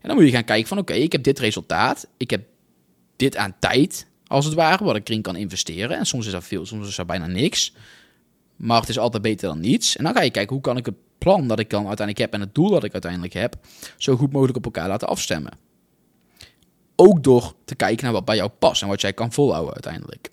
En 0.00 0.08
dan 0.08 0.16
moet 0.16 0.24
je 0.24 0.32
gaan 0.32 0.44
kijken 0.44 0.68
van 0.68 0.78
oké, 0.78 0.92
ik 0.92 1.12
heb 1.12 1.22
dit 1.22 1.38
resultaat. 1.38 2.06
Ik 2.16 2.30
heb 2.30 2.50
dit 3.22 3.36
aan 3.36 3.54
tijd, 3.58 4.06
als 4.26 4.44
het 4.44 4.54
ware, 4.54 4.84
wat 4.84 4.96
ik 4.96 5.08
erin 5.08 5.22
kan 5.22 5.36
investeren. 5.36 5.98
En 5.98 6.06
soms 6.06 6.26
is 6.26 6.32
dat 6.32 6.44
veel, 6.44 6.66
soms 6.66 6.88
is 6.88 6.96
dat 6.96 7.06
bijna 7.06 7.26
niks. 7.26 7.74
Maar 8.56 8.80
het 8.80 8.88
is 8.88 8.98
altijd 8.98 9.22
beter 9.22 9.48
dan 9.48 9.60
niets. 9.60 9.96
En 9.96 10.04
dan 10.04 10.14
ga 10.14 10.22
je 10.22 10.30
kijken, 10.30 10.52
hoe 10.52 10.62
kan 10.62 10.76
ik 10.76 10.86
het 10.86 10.94
plan 11.18 11.48
dat 11.48 11.58
ik 11.58 11.70
dan 11.70 11.86
uiteindelijk 11.86 12.18
heb 12.18 12.32
en 12.32 12.40
het 12.40 12.54
doel 12.54 12.70
dat 12.70 12.84
ik 12.84 12.92
uiteindelijk 12.92 13.32
heb, 13.32 13.56
zo 13.96 14.16
goed 14.16 14.32
mogelijk 14.32 14.56
op 14.56 14.64
elkaar 14.64 14.88
laten 14.88 15.08
afstemmen. 15.08 15.52
Ook 16.96 17.22
door 17.22 17.54
te 17.64 17.74
kijken 17.74 18.04
naar 18.04 18.12
wat 18.12 18.24
bij 18.24 18.36
jou 18.36 18.50
past 18.50 18.82
en 18.82 18.88
wat 18.88 19.00
jij 19.00 19.12
kan 19.12 19.32
volhouden 19.32 19.72
uiteindelijk. 19.72 20.30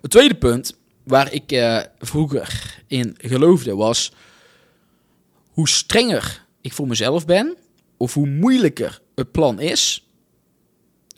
Het 0.00 0.10
tweede 0.10 0.34
punt 0.34 0.78
waar 1.02 1.32
ik 1.32 1.52
uh, 1.52 1.80
vroeger 1.98 2.78
in 2.86 3.14
geloofde 3.18 3.74
was 3.74 4.12
hoe 5.50 5.68
strenger 5.68 6.44
ik 6.60 6.72
voor 6.72 6.86
mezelf 6.86 7.26
ben, 7.26 7.56
of 7.96 8.14
hoe 8.14 8.26
moeilijker 8.26 9.00
het 9.14 9.32
plan 9.32 9.60
is, 9.60 10.06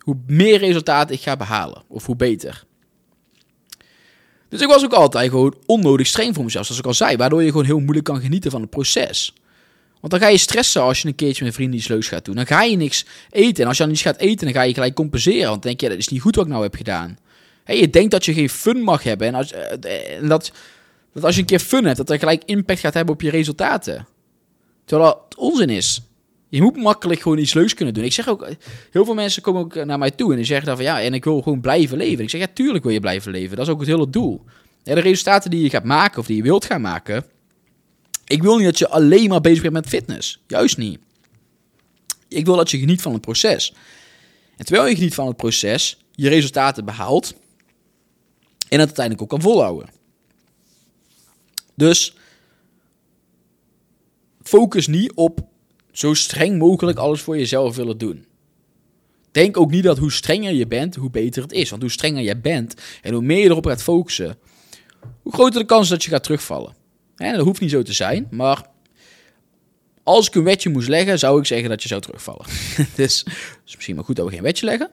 hoe 0.04 0.16
meer 0.26 0.58
resultaat 0.58 1.11
ik 1.11 1.20
ga 1.20 1.37
behalen, 1.37 1.82
of 1.88 2.06
hoe 2.06 2.16
beter. 2.16 2.64
Dus 4.49 4.61
ik 4.61 4.68
was 4.68 4.84
ook 4.84 4.92
altijd 4.92 5.30
gewoon 5.30 5.54
onnodig 5.66 6.06
streng 6.06 6.34
voor 6.34 6.44
mezelf, 6.44 6.66
zoals 6.66 6.80
ik 6.80 6.87
al 6.87 6.94
zei, 6.94 7.16
waardoor 7.16 7.42
je 7.42 7.50
gewoon 7.50 7.64
heel 7.64 7.78
moeilijk 7.78 8.04
kan 8.04 8.20
genieten 8.20 8.50
van 8.50 8.61
het 8.61 8.70
proces. 8.70 9.34
Want 10.00 10.12
dan 10.12 10.20
ga 10.20 10.28
je 10.28 10.38
stressen 10.38 10.82
als 10.82 11.02
je 11.02 11.08
een 11.08 11.14
keertje 11.14 11.44
met 11.44 11.54
vrienden 11.54 11.78
iets 11.78 11.88
leuks 11.88 12.08
gaat 12.08 12.25
doen. 12.25 12.34
Dan 12.34 12.46
ga 12.46 12.62
je 12.62 12.76
niks 12.76 13.06
eten. 13.30 13.62
En 13.62 13.68
als 13.68 13.76
je 13.76 13.82
dan 13.82 13.92
iets 13.92 14.02
gaat 14.02 14.18
eten, 14.18 14.44
dan 14.44 14.54
ga 14.54 14.62
je 14.62 14.75
gelijk 14.75 14.94
compenseren. 14.94 15.49
Want 15.49 15.62
denk 15.62 15.80
je, 15.80 15.88
dat 15.88 15.99
is 15.99 16.08
niet 16.08 16.20
goed 16.20 16.37
wat 16.37 16.44
ik 16.44 16.50
nou 16.50 16.62
heb 16.62 16.75
gedaan. 16.75 17.18
Hey, 17.64 17.80
je 17.80 17.90
denkt 17.90 18.11
dat 18.11 18.25
je 18.25 18.34
geen 18.34 18.49
fun 18.49 18.80
mag 18.80 19.02
hebben. 19.02 19.26
En, 19.26 19.34
als, 19.34 19.52
eh, 19.52 20.16
en 20.16 20.28
dat, 20.28 20.52
dat 21.12 21.25
als 21.25 21.34
je 21.34 21.40
een 21.40 21.46
keer 21.46 21.58
fun 21.58 21.84
hebt, 21.84 21.96
dat 21.96 22.11
er 22.11 22.18
gelijk 22.18 22.42
impact 22.44 22.80
gaat 22.80 22.94
hebben 22.94 23.14
op 23.14 23.20
je 23.20 23.30
resultaten. 23.30 24.06
Terwijl 24.84 25.11
dat 25.11 25.38
onzin 25.38 25.70
is. 25.70 26.00
Je 26.54 26.62
moet 26.62 26.76
makkelijk 26.76 27.20
gewoon 27.20 27.38
iets 27.38 27.54
leuks 27.54 27.75
kunnen 27.75 27.94
doen. 27.94 28.04
Ik 28.04 28.12
zeg 28.12 28.28
ook, 28.28 28.49
heel 28.90 29.04
veel 29.04 29.14
mensen 29.14 29.42
komen 29.42 29.61
ook 29.61 29.75
naar 29.75 29.99
mij 29.99 30.11
toe 30.11 30.30
en 30.30 30.37
die 30.37 30.44
zeggen 30.44 30.66
dan 30.66 30.76
van 30.76 30.84
ja, 30.84 31.00
en 31.00 31.14
ik 31.14 31.25
wil 31.25 31.42
gewoon 31.42 31.61
blijven 31.61 31.96
leven. 31.96 32.25
Ik 32.25 32.30
zeg 32.30 32.40
ja, 32.40 32.46
tuurlijk 32.54 32.84
wil 32.84 32.92
je 32.92 33.00
blijven 33.00 33.32
leven. 33.32 33.56
Dat 33.56 33.66
is 33.66 33.73
ook 33.73 33.80
het 33.80 33.88
hele 33.88 34.11
doel. 34.11 34.44
Ja, 34.82 34.94
de 34.94 35.00
resultaten 35.00 35.50
die 35.50 35.62
je 35.62 35.70
gaat 35.70 35.84
maken 35.84 36.18
of 36.18 36.26
die 36.26 36.37
je 36.37 36.42
wilt 36.42 36.64
gaan 36.64 36.80
maken. 36.80 37.25
Ik 38.25 38.42
wil 38.42 38.56
niet 38.56 38.64
dat 38.64 38.78
je 38.78 38.88
alleen 38.88 39.28
maar 39.28 39.40
bezig 39.40 39.62
bent 39.62 39.75
met 39.75 39.88
fitness. 39.88 40.42
Juist 40.46 40.76
niet. 40.76 40.99
Ik 42.28 42.44
wil 42.44 42.56
dat 42.56 42.70
je 42.70 42.78
geniet 42.78 43.02
van 43.02 43.12
het 43.12 43.20
proces. 43.20 43.75
En 44.56 44.64
terwijl 44.64 44.88
je 44.88 44.94
geniet 44.94 45.14
van 45.14 45.26
het 45.26 45.37
proces, 45.37 45.99
je 46.12 46.28
resultaten 46.28 46.84
behaalt 46.84 47.34
en 48.68 48.78
het 48.78 48.87
uiteindelijk 48.87 49.23
ook 49.23 49.28
kan 49.28 49.40
volhouden. 49.40 49.88
Dus 51.75 52.16
focus 54.42 54.87
niet 54.87 55.12
op 55.12 55.52
zo 55.94 56.14
streng 56.14 56.58
mogelijk 56.58 56.98
alles 56.98 57.20
voor 57.20 57.38
jezelf 57.38 57.76
willen 57.76 57.98
doen. 57.98 58.26
Denk 59.30 59.56
ook 59.56 59.70
niet 59.70 59.82
dat 59.82 59.98
hoe 59.98 60.12
strenger 60.12 60.52
je 60.52 60.66
bent, 60.66 60.94
hoe 60.94 61.10
beter 61.10 61.42
het 61.42 61.52
is. 61.52 61.70
Want 61.70 61.82
hoe 61.82 61.90
strenger 61.90 62.22
je 62.22 62.36
bent 62.36 62.74
en 63.02 63.12
hoe 63.12 63.22
meer 63.22 63.38
je 63.38 63.44
erop 63.44 63.66
gaat 63.66 63.82
focussen, 63.82 64.36
hoe 65.22 65.32
groter 65.32 65.60
de 65.60 65.66
kans 65.66 65.88
dat 65.88 66.04
je 66.04 66.10
gaat 66.10 66.22
terugvallen. 66.22 66.74
En 67.16 67.36
dat 67.36 67.44
hoeft 67.44 67.60
niet 67.60 67.70
zo 67.70 67.82
te 67.82 67.92
zijn, 67.92 68.26
maar 68.30 68.66
als 70.02 70.26
ik 70.26 70.34
een 70.34 70.44
wetje 70.44 70.70
moest 70.70 70.88
leggen, 70.88 71.18
zou 71.18 71.38
ik 71.38 71.46
zeggen 71.46 71.68
dat 71.68 71.82
je 71.82 71.88
zou 71.88 72.00
terugvallen. 72.00 72.46
dus 72.94 73.18
het 73.26 73.62
is 73.66 73.74
misschien 73.74 73.94
maar 73.94 74.04
goed 74.04 74.16
dat 74.16 74.26
we 74.26 74.32
geen 74.32 74.42
wetje 74.42 74.66
leggen. 74.66 74.90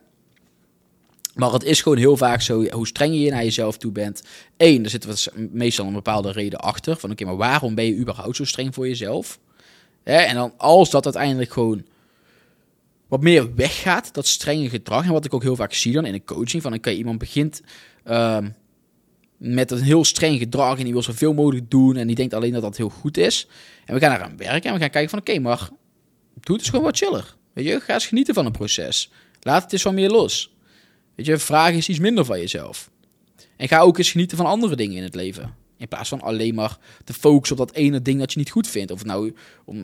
Maar 1.35 1.51
het 1.51 1.63
is 1.63 1.81
gewoon 1.81 1.97
heel 1.97 2.17
vaak 2.17 2.41
zo, 2.41 2.63
hoe 2.63 2.87
strenger 2.87 3.19
je 3.19 3.31
naar 3.31 3.43
jezelf 3.43 3.77
toe 3.77 3.91
bent. 3.91 4.23
Eén, 4.57 4.83
er 4.83 4.89
zit 4.89 5.31
meestal 5.51 5.85
een 5.85 5.93
bepaalde 5.93 6.31
reden 6.31 6.59
achter. 6.59 6.95
Van 6.97 7.11
oké, 7.11 7.25
maar 7.25 7.37
waarom 7.37 7.75
ben 7.75 7.85
je 7.85 7.95
überhaupt 7.95 8.35
zo 8.35 8.45
streng 8.45 8.73
voor 8.73 8.87
jezelf? 8.87 9.39
En 10.03 10.35
dan 10.35 10.53
als 10.57 10.89
dat 10.89 11.05
uiteindelijk 11.05 11.51
gewoon 11.51 11.83
wat 13.07 13.21
meer 13.21 13.55
weggaat, 13.55 14.13
dat 14.13 14.27
strenge 14.27 14.69
gedrag. 14.69 15.05
En 15.05 15.11
wat 15.11 15.25
ik 15.25 15.33
ook 15.33 15.41
heel 15.41 15.55
vaak 15.55 15.73
zie 15.73 15.93
dan 15.93 16.05
in 16.05 16.13
een 16.13 16.25
coaching. 16.25 16.61
Van 16.61 16.73
oké, 16.73 16.89
iemand 16.89 17.17
begint 17.17 17.61
uh, 18.05 18.37
met 19.37 19.71
een 19.71 19.81
heel 19.81 20.05
streng 20.05 20.39
gedrag. 20.39 20.77
En 20.77 20.83
die 20.83 20.93
wil 20.93 21.01
zoveel 21.01 21.33
mogelijk 21.33 21.69
doen. 21.71 21.95
En 21.95 22.07
die 22.07 22.15
denkt 22.15 22.33
alleen 22.33 22.51
dat 22.51 22.61
dat 22.61 22.77
heel 22.77 22.89
goed 22.89 23.17
is. 23.17 23.47
En 23.85 23.93
we 23.93 23.99
gaan 23.99 24.15
eraan 24.15 24.37
werken. 24.37 24.69
En 24.69 24.73
we 24.73 24.79
gaan 24.79 24.89
kijken 24.89 25.09
van 25.09 25.19
oké, 25.19 25.39
maar 25.39 25.69
doe 26.33 26.55
het 26.55 26.59
eens 26.59 26.69
gewoon 26.69 26.85
wat 26.85 26.97
chiller. 26.97 27.35
Weet 27.53 27.65
je, 27.65 27.79
ga 27.79 27.93
eens 27.93 28.07
genieten 28.07 28.33
van 28.33 28.45
het 28.45 28.53
proces. 28.53 29.11
Laat 29.41 29.63
het 29.63 29.73
eens 29.73 29.81
van 29.81 29.93
meer 29.93 30.09
los. 30.09 30.55
Weet 31.15 31.25
je, 31.25 31.37
vraag 31.37 31.71
eens 31.71 31.89
iets 31.89 31.99
minder 31.99 32.25
van 32.25 32.39
jezelf. 32.39 32.89
En 33.57 33.67
ga 33.67 33.79
ook 33.79 33.97
eens 33.97 34.11
genieten 34.11 34.37
van 34.37 34.45
andere 34.45 34.75
dingen 34.75 34.97
in 34.97 35.03
het 35.03 35.15
leven. 35.15 35.55
In 35.81 35.87
plaats 35.87 36.09
van 36.09 36.21
alleen 36.21 36.55
maar 36.55 36.77
te 37.03 37.13
focussen 37.13 37.59
op 37.59 37.67
dat 37.67 37.75
ene 37.75 38.01
ding 38.01 38.19
dat 38.19 38.33
je 38.33 38.39
niet 38.39 38.49
goed 38.49 38.67
vindt. 38.67 38.91
Of, 38.91 39.05
nou, 39.05 39.33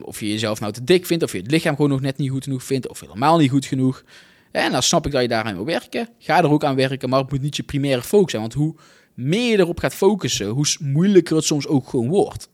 of 0.01 0.19
je 0.19 0.29
jezelf 0.29 0.59
nou 0.59 0.73
te 0.73 0.83
dik 0.83 1.05
vindt, 1.05 1.23
of 1.23 1.31
je 1.31 1.37
het 1.37 1.51
lichaam 1.51 1.75
gewoon 1.75 1.89
nog 1.89 2.01
net 2.01 2.17
niet 2.17 2.29
goed 2.29 2.43
genoeg 2.43 2.63
vindt, 2.63 2.87
of 2.87 2.99
helemaal 2.99 3.37
niet 3.37 3.49
goed 3.49 3.65
genoeg. 3.65 4.03
En 4.51 4.71
dan 4.71 4.83
snap 4.83 5.05
ik 5.05 5.11
dat 5.11 5.21
je 5.21 5.27
daaraan 5.27 5.55
wil 5.55 5.65
werken. 5.65 6.09
Ga 6.19 6.37
er 6.37 6.49
ook 6.49 6.63
aan 6.63 6.75
werken, 6.75 7.09
maar 7.09 7.19
het 7.19 7.31
moet 7.31 7.41
niet 7.41 7.55
je 7.55 7.63
primaire 7.63 8.01
focus 8.01 8.29
zijn. 8.31 8.41
Want 8.41 8.53
hoe 8.53 8.75
meer 9.13 9.51
je 9.51 9.57
erop 9.57 9.79
gaat 9.79 9.93
focussen, 9.93 10.47
hoe 10.47 10.65
moeilijker 10.79 11.35
het 11.35 11.45
soms 11.45 11.67
ook 11.67 11.89
gewoon 11.89 12.07
wordt. 12.07 12.49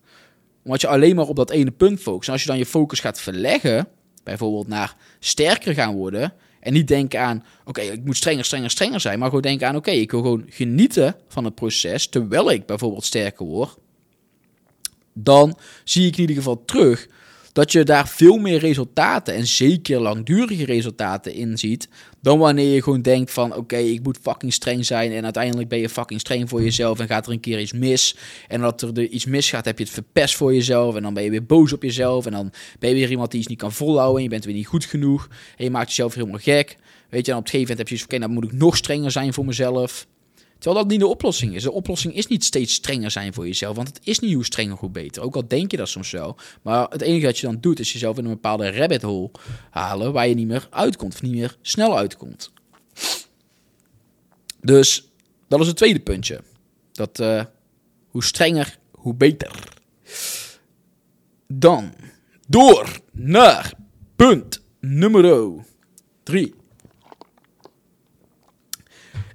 Omdat 0.64 0.82
je 0.82 0.88
alleen 0.88 1.16
maar 1.16 1.28
op 1.28 1.36
dat 1.36 1.52
ene 1.52 1.72
punt 1.72 2.00
focust. 2.00 2.28
En 2.28 2.34
als 2.34 2.42
je 2.42 2.48
dan 2.48 2.58
je 2.58 2.66
focus 2.66 3.00
gaat 3.00 3.22
verleggen, 3.22 3.88
bijvoorbeeld 4.24 4.68
naar 4.68 4.96
sterker 5.20 5.74
gaan 5.74 5.96
worden, 5.96 6.34
en 6.64 6.74
niet 6.74 6.88
denken 6.88 7.20
aan, 7.20 7.44
oké, 7.66 7.82
ik 7.82 8.06
moet 8.06 8.18
strenger, 8.18 8.46
strenger, 8.46 8.70
strenger 8.70 9.00
zijn. 9.00 9.20
Maar 9.20 9.28
gewoon 9.28 9.42
denken 9.42 9.68
aan, 9.68 9.76
oké, 9.76 9.92
ik 9.92 10.12
wil 10.12 10.22
gewoon 10.22 10.46
genieten 10.50 11.16
van 11.28 11.46
het 11.46 11.56
proces. 11.56 12.08
Terwijl 12.08 12.52
ik 12.52 12.66
bijvoorbeeld 12.66 13.06
sterker 13.06 13.46
word. 13.46 13.78
Dan 15.14 15.58
zie 15.84 16.08
ik 16.08 16.14
in 16.14 16.20
ieder 16.20 16.36
geval 16.36 16.66
terug 16.66 17.08
dat 17.54 17.72
je 17.72 17.84
daar 17.84 18.08
veel 18.08 18.38
meer 18.38 18.60
resultaten 18.60 19.34
en 19.34 19.48
zeker 19.48 20.02
langdurige 20.02 20.66
resultaten 20.66 21.34
in 21.34 21.58
ziet. 21.58 21.88
Dan 22.22 22.40
wanneer 22.40 22.74
je 22.74 22.84
gewoon 22.84 23.02
denkt 23.02 23.32
van 23.32 23.56
oké, 23.56 23.78
ik 23.78 24.04
moet 24.04 24.20
fucking 24.22 24.54
streng 24.54 24.86
zijn. 24.86 25.12
En 25.12 25.24
uiteindelijk 25.24 25.70
ben 25.70 25.80
je 25.80 25.90
fucking 25.90 26.20
streng 26.20 26.50
voor 26.50 26.62
jezelf 26.62 27.00
en 27.00 27.08
gaat 27.08 27.26
er 27.26 27.32
een 27.32 27.40
keer 27.40 27.60
iets 27.60 27.74
mis. 27.74 28.16
En 28.48 28.62
dat 28.62 28.82
er 28.82 29.08
iets 29.08 29.26
misgaat, 29.26 29.66
heb 29.66 29.78
je 29.78 29.84
het 29.84 29.94
verpest 29.94 30.36
voor 30.36 30.54
jezelf. 30.54 30.96
En 30.96 31.02
dan 31.02 31.14
ben 31.14 31.24
je 31.24 31.30
weer 31.30 31.46
boos 31.46 31.74
op 31.74 31.84
jezelf. 31.84 32.26
En 32.26 32.32
dan 32.32 32.52
ben 32.80 32.90
je 32.90 32.96
weer 32.96 33.10
iemand 33.10 33.32
die 33.32 33.40
iets 33.40 33.50
niet 33.50 33.60
kan 33.60 33.72
volhouden. 33.72 34.18
En 34.18 34.24
je 34.24 34.30
bent 34.30 34.46
weer 34.46 34.56
niet 34.56 34.68
goed 34.68 34.86
genoeg. 34.86 35.28
En 35.58 35.64
je 35.64 35.72
maakt 35.72 35.88
jezelf 35.88 36.14
helemaal 36.14 36.40
gek. 36.40 36.78
Weet 37.10 37.26
je, 37.26 37.32
en 37.32 37.38
op 37.38 37.44
een 37.44 37.50
gegeven 37.50 37.60
moment 37.60 37.78
heb 37.78 37.88
je 37.88 37.96
zoiets 37.96 38.04
van, 38.04 38.18
oké, 38.18 38.20
dan 38.20 38.34
moet 38.34 38.44
ik 38.44 38.60
nog 38.60 38.78
strenger 38.78 39.12
zijn 39.12 39.34
voor 39.34 39.46
mezelf. 39.46 40.08
Terwijl 40.64 40.84
dat 40.84 40.92
niet 40.92 41.00
de 41.00 41.08
oplossing 41.08 41.56
is. 41.56 41.64
De 41.64 41.72
oplossing 41.72 42.16
is 42.16 42.28
niet 42.28 42.44
steeds 42.44 42.74
strenger 42.74 43.12
zijn 43.12 43.34
voor 43.34 43.48
jezelf. 43.48 43.76
Want 43.76 43.88
het 43.88 44.00
is 44.04 44.20
niet 44.20 44.34
hoe 44.34 44.46
strenger, 44.46 44.78
hoe 44.78 44.90
beter. 44.90 45.24
Ook 45.24 45.36
al 45.36 45.48
denk 45.48 45.72
je 45.72 45.78
dat 45.78 45.90
soms 45.90 46.10
zo. 46.10 46.36
Maar 46.62 46.88
het 46.90 47.02
enige 47.02 47.26
wat 47.26 47.38
je 47.38 47.46
dan 47.46 47.58
doet, 47.60 47.80
is 47.80 47.92
jezelf 47.94 48.18
in 48.18 48.24
een 48.24 48.32
bepaalde 48.32 48.72
rabbit 48.72 49.02
hole 49.02 49.32
halen. 49.70 50.14
Waar 50.14 50.28
je 50.28 50.36
niet 50.36 50.48
meer 50.48 50.68
uitkomt. 50.70 51.14
Of 51.14 51.22
niet 51.22 51.32
meer 51.32 51.58
snel 51.62 51.98
uitkomt. 51.98 52.52
Dus 54.62 55.08
dat 55.48 55.60
is 55.60 55.68
het 55.68 55.76
tweede 55.76 56.00
puntje. 56.00 56.42
Dat 56.92 57.20
uh, 57.20 57.44
hoe 58.08 58.24
strenger, 58.24 58.78
hoe 58.92 59.16
beter. 59.16 59.64
Dan 61.48 61.94
door 62.48 63.00
naar 63.12 63.74
punt 64.16 64.62
nummer 64.80 65.64
3. 66.24 66.54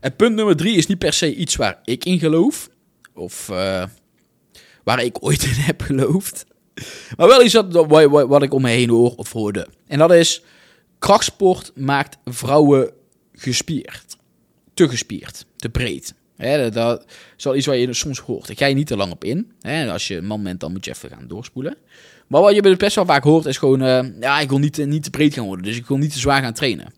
En 0.01 0.17
punt 0.17 0.35
nummer 0.35 0.57
drie 0.57 0.77
is 0.77 0.87
niet 0.87 0.99
per 0.99 1.13
se 1.13 1.35
iets 1.35 1.57
waar 1.57 1.81
ik 1.85 2.05
in 2.05 2.19
geloof. 2.19 2.69
Of 3.15 3.49
uh, 3.49 3.85
waar 4.85 5.03
ik 5.03 5.23
ooit 5.25 5.43
in 5.43 5.55
heb 5.71 5.81
geloofd. 5.81 6.47
Maar 7.17 7.29
wel 7.29 7.45
iets 7.45 7.55
wat, 7.55 7.87
wat, 8.29 8.43
ik 8.43 8.55
om 8.55 8.63
me 8.63 8.71
heen 8.71 8.89
hoor 8.89 9.15
of 9.15 9.33
hoorde. 9.33 9.67
En 9.87 9.99
dat 9.99 10.13
is, 10.13 10.43
krachtsport 10.99 11.73
maakt 11.75 12.19
vrouwen 12.25 12.91
gespierd. 13.33 14.17
Te 14.75 14.89
gespierd, 14.89 15.47
te 15.57 15.69
breed. 15.69 16.15
Dat, 16.73 17.05
is 17.37 17.45
wel 17.45 17.57
iets 17.57 17.67
waar 17.67 17.77
je 17.77 17.93
soms 17.93 18.19
hoort. 18.19 18.47
Daar 18.47 18.57
ga 18.57 18.67
je 18.67 18.75
niet 18.75 18.87
te 18.87 18.97
lang 18.97 19.13
op 19.13 19.25
in. 19.25 19.53
Als 19.91 20.09
je 20.09 20.17
een 20.17 20.27
man 20.27 20.43
bent, 20.43 20.61
dan 20.61 20.73
moet 20.73 20.85
je 20.85 20.91
even 20.91 21.09
gaan 21.09 21.29
doorspoelen. 21.29 21.77
Maar 22.27 22.41
wat 22.41 22.55
je 22.55 22.77
best 22.77 22.95
wel 22.95 23.07
vaak 23.07 23.25
hoort, 23.25 23.47
is 23.47 23.59
gewoon... 23.59 23.83
Uh, 23.83 24.21
ja, 24.21 24.41
ik 24.41 24.49
wil 24.49 24.59
niet, 24.59 24.87
niet 24.87 25.03
te 25.03 25.11
breed 25.11 25.35
gaan 25.35 25.47
worden. 25.47 25.65
Dus 25.65 25.77
ik 25.77 25.87
wil 25.87 25.97
niet 25.97 26.13
te 26.13 26.19
zwaar 26.19 26.43
gaan 26.43 26.53
trainen. 26.53 26.93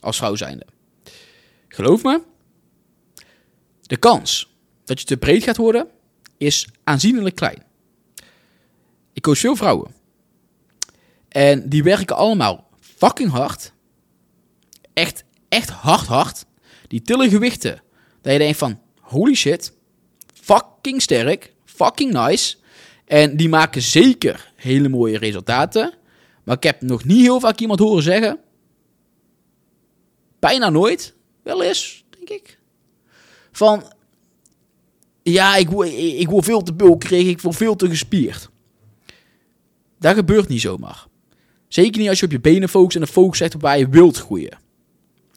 Als 0.00 0.16
vrouw 0.16 0.34
zijnde. 0.34 0.66
Geloof 1.72 2.02
me, 2.02 2.22
de 3.82 3.96
kans 3.96 4.54
dat 4.84 5.00
je 5.00 5.06
te 5.06 5.16
breed 5.16 5.42
gaat 5.42 5.56
worden 5.56 5.88
is 6.36 6.68
aanzienlijk 6.84 7.34
klein. 7.34 7.62
Ik 9.12 9.22
coach 9.22 9.38
veel 9.38 9.56
vrouwen. 9.56 9.94
En 11.28 11.68
die 11.68 11.82
werken 11.82 12.16
allemaal 12.16 12.68
fucking 12.80 13.30
hard. 13.30 13.72
Echt, 14.92 15.24
echt 15.48 15.70
hard, 15.70 16.06
hard. 16.06 16.44
Die 16.88 17.02
tillen 17.02 17.30
gewichten. 17.30 17.82
Dat 18.20 18.32
je 18.32 18.38
denkt 18.38 18.58
van, 18.58 18.80
holy 19.00 19.34
shit, 19.34 19.72
fucking 20.34 21.02
sterk, 21.02 21.54
fucking 21.64 22.12
nice. 22.12 22.56
En 23.04 23.36
die 23.36 23.48
maken 23.48 23.82
zeker 23.82 24.52
hele 24.56 24.88
mooie 24.88 25.18
resultaten. 25.18 25.94
Maar 26.44 26.56
ik 26.56 26.62
heb 26.62 26.82
nog 26.82 27.04
niet 27.04 27.20
heel 27.20 27.40
vaak 27.40 27.58
iemand 27.58 27.80
horen 27.80 28.02
zeggen, 28.02 28.38
bijna 30.38 30.70
nooit, 30.70 31.14
wel 31.58 31.72
denk 32.10 32.28
ik. 32.28 32.58
Van, 33.52 33.92
ja, 35.22 35.56
ik, 35.56 35.70
ik, 36.18 36.28
word 36.28 36.44
veel 36.44 36.62
te 36.62 36.72
bulkerig, 36.72 37.26
ik 37.26 37.40
word 37.40 37.56
veel 37.56 37.76
te 37.76 37.88
gespierd. 37.88 38.50
Dat 39.98 40.14
gebeurt 40.14 40.48
niet 40.48 40.60
zomaar. 40.60 41.06
Zeker 41.68 42.00
niet 42.00 42.08
als 42.08 42.18
je 42.18 42.24
op 42.24 42.32
je 42.32 42.40
benen 42.40 42.68
focust 42.68 42.96
en 42.96 43.02
de 43.02 43.06
focus 43.06 43.38
zegt 43.38 43.54
op 43.54 43.60
waar 43.60 43.78
je 43.78 43.88
wilt 43.88 44.16
groeien. 44.16 44.58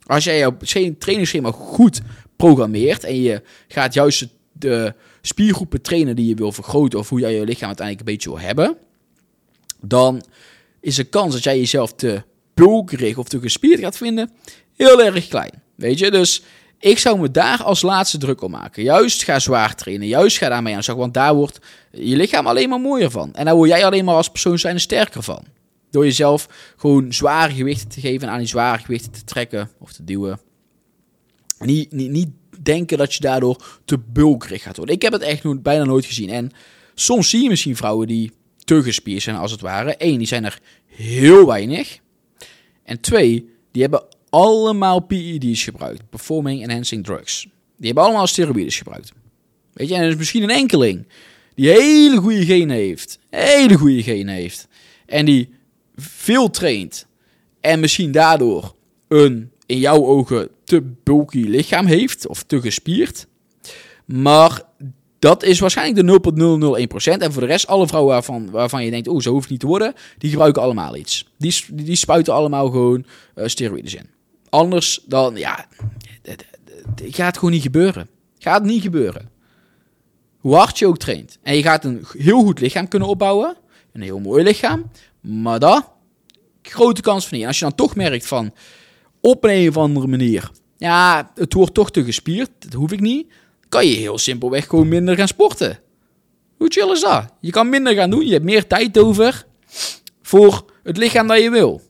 Als 0.05 0.23
jij 0.23 0.37
jouw 0.37 0.57
trainingsschema 0.97 1.51
goed 1.51 2.01
programmeert 2.35 3.03
en 3.03 3.21
je 3.21 3.41
gaat 3.67 3.93
juist 3.93 4.27
de 4.51 4.93
spiergroepen 5.21 5.81
trainen 5.81 6.15
die 6.15 6.27
je 6.27 6.35
wil 6.35 6.51
vergroten 6.51 6.99
of 6.99 7.09
hoe 7.09 7.19
jij 7.19 7.33
je 7.33 7.45
lichaam 7.45 7.67
uiteindelijk 7.67 8.07
een 8.07 8.13
beetje 8.13 8.29
wil 8.29 8.39
hebben, 8.39 8.77
dan 9.81 10.23
is 10.79 10.95
de 10.95 11.03
kans 11.03 11.33
dat 11.33 11.43
jij 11.43 11.57
jezelf 11.57 11.93
te 11.93 12.23
bulkerig 12.53 13.17
of 13.17 13.27
te 13.27 13.39
gespierd 13.39 13.79
gaat 13.79 13.97
vinden, 13.97 14.31
heel 14.75 15.03
erg 15.03 15.27
klein. 15.27 15.61
Weet 15.83 15.99
je, 15.99 16.11
dus 16.11 16.43
ik 16.79 16.99
zou 16.99 17.19
me 17.19 17.31
daar 17.31 17.63
als 17.63 17.81
laatste 17.81 18.17
druk 18.17 18.41
om 18.41 18.51
maken. 18.51 18.83
Juist 18.83 19.23
ga 19.23 19.39
zwaar 19.39 19.75
trainen, 19.75 20.07
juist 20.07 20.37
ga 20.37 20.49
daarmee 20.49 20.73
aan 20.73 20.79
de 20.79 20.83
slag, 20.83 20.97
want 20.97 21.13
daar 21.13 21.35
wordt 21.35 21.59
je 21.91 22.15
lichaam 22.15 22.47
alleen 22.47 22.69
maar 22.69 22.79
mooier 22.79 23.11
van. 23.11 23.33
En 23.33 23.45
daar 23.45 23.55
word 23.55 23.69
jij 23.69 23.85
alleen 23.85 24.05
maar 24.05 24.15
als 24.15 24.29
persoon 24.29 24.59
zijn 24.59 24.79
sterker 24.79 25.23
van. 25.23 25.43
Door 25.91 26.05
jezelf 26.05 26.47
gewoon 26.77 27.13
zware 27.13 27.53
gewichten 27.53 27.89
te 27.89 27.99
geven 27.99 28.27
en 28.27 28.33
aan 28.33 28.39
die 28.39 28.47
zware 28.47 28.83
gewichten 28.83 29.11
te 29.11 29.23
trekken 29.23 29.69
of 29.79 29.93
te 29.93 30.03
duwen. 30.03 30.39
Niet, 31.59 31.91
niet, 31.91 32.09
niet 32.09 32.29
denken 32.59 32.97
dat 32.97 33.13
je 33.13 33.19
daardoor 33.19 33.79
te 33.85 33.97
bulkerig 33.97 34.61
gaat 34.61 34.77
worden. 34.77 34.95
Ik 34.95 35.01
heb 35.01 35.13
het 35.13 35.21
echt 35.21 35.61
bijna 35.61 35.83
nooit 35.83 36.05
gezien. 36.05 36.29
En 36.29 36.51
soms 36.93 37.29
zie 37.29 37.43
je 37.43 37.49
misschien 37.49 37.75
vrouwen 37.75 38.07
die 38.07 38.31
te 38.63 38.83
gespierd 38.83 39.21
zijn, 39.21 39.35
als 39.35 39.51
het 39.51 39.61
ware. 39.61 39.95
Eén, 39.97 40.17
die 40.17 40.27
zijn 40.27 40.45
er 40.45 40.59
heel 40.85 41.45
weinig. 41.45 41.99
En 42.83 42.99
twee, 42.99 43.49
die 43.71 43.81
hebben 43.81 44.03
allemaal 44.33 44.99
PED's 44.99 45.63
gebruikt. 45.63 46.09
Performing 46.09 46.63
Enhancing 46.63 47.03
Drugs. 47.03 47.47
Die 47.77 47.85
hebben 47.85 48.03
allemaal 48.03 48.27
steroïdes 48.27 48.77
gebruikt. 48.77 49.11
Weet 49.73 49.89
je, 49.89 49.95
en 49.95 50.01
er 50.01 50.09
is 50.09 50.15
misschien 50.15 50.43
een 50.43 50.49
enkeling 50.49 51.05
die 51.55 51.69
hele 51.69 52.17
goede 52.17 52.45
genen 52.45 52.75
heeft. 52.75 53.19
Hele 53.29 53.77
goede 53.77 54.03
genen 54.03 54.33
heeft. 54.33 54.67
En 55.05 55.25
die 55.25 55.49
veel 55.95 56.49
traint. 56.49 57.05
En 57.59 57.79
misschien 57.79 58.11
daardoor 58.11 58.75
een 59.07 59.51
in 59.65 59.79
jouw 59.79 60.05
ogen 60.05 60.49
te 60.63 60.81
bulky 61.03 61.41
lichaam 61.41 61.85
heeft. 61.85 62.27
Of 62.27 62.43
te 62.43 62.61
gespierd. 62.61 63.27
Maar 64.05 64.61
dat 65.19 65.43
is 65.43 65.59
waarschijnlijk 65.59 66.23
de 66.23 66.31
0,001%. 67.17 67.21
En 67.21 67.31
voor 67.31 67.41
de 67.41 67.47
rest, 67.47 67.67
alle 67.67 67.87
vrouwen 67.87 68.13
waarvan, 68.13 68.51
waarvan 68.51 68.85
je 68.85 68.91
denkt, 68.91 69.07
oh, 69.07 69.19
zo 69.19 69.31
hoeft 69.31 69.43
het 69.43 69.51
niet 69.51 69.59
te 69.59 69.67
worden, 69.67 69.93
die 70.17 70.29
gebruiken 70.29 70.61
allemaal 70.61 70.95
iets. 70.95 71.27
Die, 71.37 71.55
die 71.71 71.95
spuiten 71.95 72.33
allemaal 72.33 72.69
gewoon 72.69 73.05
uh, 73.35 73.47
steroïdes 73.47 73.95
in. 73.95 74.09
Anders 74.53 74.99
dan, 75.05 75.35
ja, 75.35 75.65
het 76.21 76.43
gaat 76.95 77.37
gewoon 77.37 77.53
niet 77.53 77.61
gebeuren. 77.61 78.09
Gaat 78.37 78.63
niet 78.63 78.81
gebeuren. 78.81 79.29
Hoe 80.37 80.55
hard 80.55 80.79
je 80.79 80.87
ook 80.87 80.97
traint. 80.97 81.37
En 81.41 81.55
je 81.55 81.61
gaat 81.61 81.85
een 81.85 82.05
heel 82.17 82.43
goed 82.43 82.59
lichaam 82.59 82.87
kunnen 82.87 83.07
opbouwen. 83.07 83.57
Een 83.93 84.01
heel 84.01 84.19
mooi 84.19 84.43
lichaam. 84.43 84.91
Maar 85.21 85.59
dat, 85.59 85.89
grote 86.61 87.01
kans 87.01 87.27
van 87.27 87.37
niet. 87.37 87.47
Als 87.47 87.59
je 87.59 87.65
dan 87.65 87.75
toch 87.75 87.95
merkt 87.95 88.27
van, 88.27 88.53
op 89.21 89.43
een 89.43 89.69
of 89.69 89.77
andere 89.77 90.07
manier, 90.07 90.51
ja, 90.77 91.31
het 91.35 91.53
wordt 91.53 91.73
toch 91.73 91.91
te 91.91 92.03
gespierd, 92.03 92.49
dat 92.59 92.73
hoef 92.73 92.91
ik 92.91 92.99
niet 92.99 93.27
kan 93.73 93.87
je 93.87 93.95
heel 93.95 94.17
simpelweg 94.17 94.67
gewoon 94.67 94.87
minder 94.87 95.15
gaan 95.15 95.27
sporten. 95.27 95.79
Hoe 96.57 96.71
chill 96.71 96.91
is 96.91 97.01
dat? 97.01 97.25
Je 97.39 97.51
kan 97.51 97.69
minder 97.69 97.93
gaan 97.93 98.09
doen, 98.09 98.25
je 98.25 98.31
hebt 98.31 98.43
meer 98.43 98.67
tijd 98.67 98.97
over 98.97 99.45
voor 100.21 100.65
het 100.83 100.97
lichaam 100.97 101.27
dat 101.27 101.41
je 101.41 101.49
wil. 101.49 101.81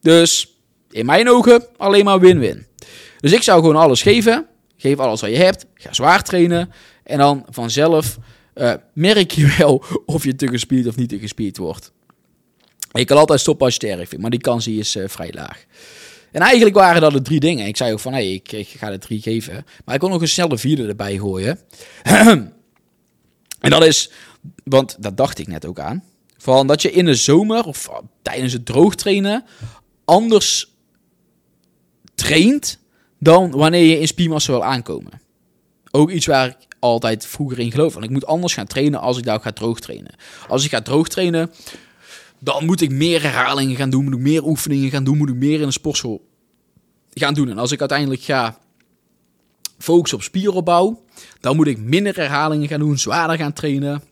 Dus 0.00 0.57
in 0.90 1.06
mijn 1.06 1.30
ogen 1.30 1.66
alleen 1.76 2.04
maar 2.04 2.20
win-win. 2.20 2.66
Dus 3.20 3.32
ik 3.32 3.42
zou 3.42 3.60
gewoon 3.60 3.76
alles 3.76 4.02
geven. 4.02 4.46
Geef 4.76 4.98
alles 4.98 5.20
wat 5.20 5.30
je 5.30 5.36
hebt. 5.36 5.66
Ga 5.74 5.92
zwaar 5.92 6.22
trainen. 6.22 6.72
En 7.02 7.18
dan 7.18 7.46
vanzelf 7.50 8.18
uh, 8.54 8.74
merk 8.92 9.30
je 9.30 9.54
wel 9.58 9.84
of 10.06 10.24
je 10.24 10.36
te 10.36 10.48
gespierd 10.48 10.86
of 10.86 10.96
niet 10.96 11.08
te 11.08 11.18
gespierd 11.18 11.56
wordt. 11.56 11.92
je 12.92 13.04
kan 13.04 13.16
altijd 13.16 13.40
stoppen 13.40 13.66
als 13.66 13.76
je 13.78 13.88
erg 13.88 14.08
vindt, 14.08 14.18
maar 14.18 14.30
die 14.30 14.40
kans 14.40 14.66
is 14.66 14.96
uh, 14.96 15.08
vrij 15.08 15.32
laag. 15.32 15.64
En 16.32 16.40
eigenlijk 16.40 16.76
waren 16.76 17.00
dat 17.00 17.12
de 17.12 17.22
drie 17.22 17.40
dingen. 17.40 17.66
Ik 17.66 17.76
zei 17.76 17.92
ook 17.92 18.00
van, 18.00 18.12
hey, 18.12 18.32
ik, 18.32 18.52
ik, 18.52 18.68
ga 18.68 18.90
de 18.90 18.98
drie 18.98 19.22
geven. 19.22 19.64
Maar 19.84 19.94
ik 19.94 20.00
kon 20.00 20.10
nog 20.10 20.20
een 20.20 20.28
snelle 20.28 20.58
vierde 20.58 20.86
erbij 20.86 21.16
gooien. 21.16 21.60
en 23.60 23.70
dat 23.70 23.84
is, 23.84 24.10
want 24.64 24.96
dat 24.98 25.16
dacht 25.16 25.38
ik 25.38 25.46
net 25.46 25.66
ook 25.66 25.78
aan. 25.78 26.04
Van 26.36 26.66
dat 26.66 26.82
je 26.82 26.92
in 26.92 27.04
de 27.04 27.14
zomer 27.14 27.64
of 27.64 27.88
tijdens 28.22 28.52
het 28.52 28.66
droogtrainen 28.66 29.44
anders 30.04 30.76
traint 32.18 32.78
dan 33.18 33.50
wanneer 33.50 33.84
je 33.84 34.00
in 34.00 34.06
spiermassa 34.06 34.52
wil 34.52 34.64
aankomen. 34.64 35.20
Ook 35.90 36.10
iets 36.10 36.26
waar 36.26 36.48
ik 36.48 36.56
altijd 36.78 37.26
vroeger 37.26 37.58
in 37.58 37.70
geloof. 37.70 37.92
Want 37.92 38.04
ik 38.04 38.10
moet 38.10 38.26
anders 38.26 38.54
gaan 38.54 38.66
trainen 38.66 39.00
als 39.00 39.18
ik 39.18 39.24
daar 39.24 39.40
ga 39.40 39.52
droogtrainen. 39.52 40.14
Als 40.48 40.64
ik 40.64 40.70
ga 40.70 40.80
droogtrainen, 40.80 41.50
dan 42.38 42.64
moet 42.64 42.80
ik 42.80 42.90
meer 42.90 43.22
herhalingen 43.22 43.76
gaan 43.76 43.90
doen, 43.90 44.04
moet 44.04 44.14
ik 44.14 44.20
meer 44.20 44.44
oefeningen 44.44 44.90
gaan 44.90 45.04
doen, 45.04 45.16
moet 45.16 45.28
ik 45.28 45.34
meer 45.34 45.60
in 45.60 45.66
een 45.66 45.72
sportschool 45.72 46.26
gaan 47.14 47.34
doen. 47.34 47.50
En 47.50 47.58
als 47.58 47.72
ik 47.72 47.80
uiteindelijk 47.80 48.22
ga 48.22 48.58
focussen 49.78 50.18
op 50.18 50.24
spieropbouw, 50.24 51.02
dan 51.40 51.56
moet 51.56 51.66
ik 51.66 51.78
minder 51.78 52.16
herhalingen 52.16 52.68
gaan 52.68 52.80
doen, 52.80 52.98
zwaarder 52.98 53.36
gaan 53.36 53.52
trainen. 53.52 54.02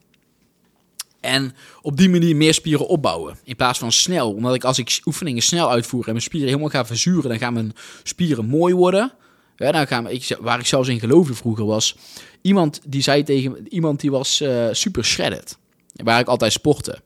En 1.20 1.54
op 1.82 1.96
die 1.96 2.08
manier 2.08 2.36
meer 2.36 2.54
spieren 2.54 2.86
opbouwen. 2.86 3.38
In 3.44 3.56
plaats 3.56 3.78
van 3.78 3.92
snel. 3.92 4.32
Omdat 4.32 4.54
ik 4.54 4.64
als 4.64 4.78
ik 4.78 5.00
oefeningen 5.04 5.42
snel 5.42 5.70
uitvoer 5.70 6.04
en 6.04 6.10
mijn 6.10 6.22
spieren 6.22 6.48
helemaal 6.48 6.70
ga 6.70 6.86
verzuren, 6.86 7.28
dan 7.28 7.38
gaan 7.38 7.52
mijn 7.52 7.72
spieren 8.02 8.46
mooi 8.46 8.74
worden. 8.74 9.12
Dan 9.56 9.86
gaan 9.86 10.08
waar 10.40 10.58
ik 10.58 10.66
zelfs 10.66 10.88
in 10.88 11.00
geloofde 11.00 11.34
vroeger 11.34 11.64
was. 11.64 11.96
Iemand 12.40 12.80
die 12.86 13.02
zei 13.02 13.22
tegen 13.22 13.68
iemand 13.68 14.00
die 14.00 14.10
was 14.10 14.40
uh, 14.40 14.68
super 14.72 15.04
shredded. 15.04 15.58
Waar 15.92 16.20
ik 16.20 16.26
altijd 16.26 16.52
sportte. 16.52 17.00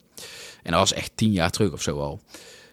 En 0.63 0.71
dat 0.71 0.81
was 0.81 0.93
echt 0.93 1.11
tien 1.15 1.33
jaar 1.33 1.51
terug 1.51 1.73
of 1.73 1.83
zo 1.83 1.99
al. 1.99 2.21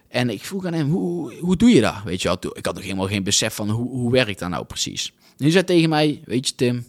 En 0.08 0.30
ik 0.30 0.44
vroeg 0.44 0.66
aan 0.66 0.72
hem, 0.72 0.90
hoe, 0.90 1.34
hoe 1.34 1.56
doe 1.56 1.70
je 1.70 1.80
dat? 1.80 2.02
Weet 2.04 2.22
je 2.22 2.36
ik 2.52 2.66
had 2.66 2.74
nog 2.74 2.84
helemaal 2.84 3.06
geen 3.06 3.22
besef 3.22 3.54
van 3.54 3.70
hoe, 3.70 3.88
hoe 3.88 4.12
werkt 4.12 4.38
dat 4.38 4.48
nou 4.48 4.64
precies. 4.64 5.12
Hij 5.36 5.50
zei 5.50 5.64
tegen 5.64 5.88
mij, 5.88 6.22
weet 6.24 6.48
je 6.48 6.54
Tim, 6.54 6.86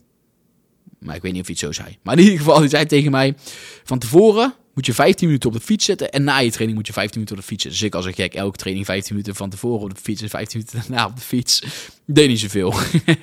maar 1.00 1.16
ik 1.16 1.22
weet 1.22 1.32
niet 1.32 1.42
of 1.42 1.48
hij 1.48 1.56
het 1.60 1.76
zo 1.76 1.84
zei. 1.84 1.98
Maar 2.04 2.18
in 2.18 2.24
ieder 2.24 2.38
geval, 2.38 2.60
hij 2.60 2.70
zei 2.70 2.86
tegen 2.86 3.12
mij, 3.12 3.36
van 3.84 4.00
tevoren 4.00 4.54
moet 4.74 4.86
je 4.86 4.94
15 4.94 5.28
minuten 5.28 5.50
op 5.50 5.56
de 5.56 5.62
fiets 5.62 5.86
zitten 5.86 6.12
en 6.12 6.24
na 6.24 6.38
je 6.38 6.52
training 6.52 6.78
moet 6.78 6.88
je 6.88 6.94
15 6.94 7.20
minuten 7.20 7.36
op 7.36 7.42
de 7.42 7.48
fiets 7.48 7.64
zitten. 7.64 7.80
Dus 7.80 7.90
ik 7.90 7.96
als 7.96 8.06
een 8.06 8.24
gek, 8.24 8.34
elke 8.34 8.58
training 8.58 8.86
15 8.86 9.16
minuten 9.16 9.36
van 9.36 9.50
tevoren 9.50 9.84
op 9.84 9.96
de 9.96 10.02
fiets 10.02 10.22
en 10.22 10.30
15 10.30 10.60
minuten 10.60 10.90
daarna 10.90 11.06
op 11.06 11.16
de 11.16 11.22
fiets. 11.22 11.64
Deed 12.06 12.28
niet 12.28 12.40
zoveel. 12.40 12.74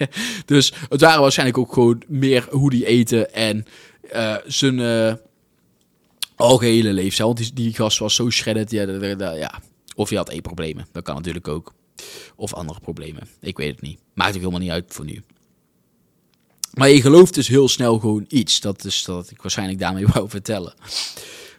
dus 0.45 0.73
het 0.89 1.01
waren 1.01 1.21
waarschijnlijk 1.21 1.59
ook 1.59 1.73
gewoon 1.73 2.03
meer 2.07 2.47
hoe 2.51 2.71
die 2.71 2.87
eten 2.87 3.35
en 3.35 3.67
uh, 4.13 4.37
zijn... 4.47 4.79
Uh, 4.79 5.13
algehele 6.37 6.93
leefstijl. 6.93 7.35
Want 7.35 7.57
die, 7.57 7.75
gast 7.75 7.99
was 7.99 8.15
zo 8.15 8.31
shredded. 8.31 8.71
Ja, 8.71 9.33
ja, 9.33 9.61
Of 9.95 10.11
je 10.11 10.17
had 10.17 10.29
eetproblemen. 10.29 10.87
Dat 10.93 11.03
kan 11.03 11.15
natuurlijk 11.15 11.49
ook. 11.49 11.75
Of 12.37 12.55
andere 12.55 12.81
problemen. 12.81 13.29
Ik 13.41 13.57
weet 13.57 13.71
het 13.71 13.81
niet. 13.81 13.99
Maakt 14.15 14.31
ook 14.31 14.39
helemaal 14.39 14.61
niet 14.61 14.71
uit 14.71 14.85
voor 14.89 15.05
nu. 15.05 15.23
Maar 16.77 16.91
je 16.91 17.01
gelooft 17.01 17.35
dus 17.35 17.49
heel 17.49 17.69
snel 17.69 17.99
gewoon 17.99 18.25
iets. 18.29 18.61
Dat 18.61 18.85
is 18.85 19.05
dat 19.05 19.31
ik 19.31 19.43
waarschijnlijk 19.43 19.79
daarmee 19.79 20.07
wou 20.13 20.29
vertellen. 20.29 20.75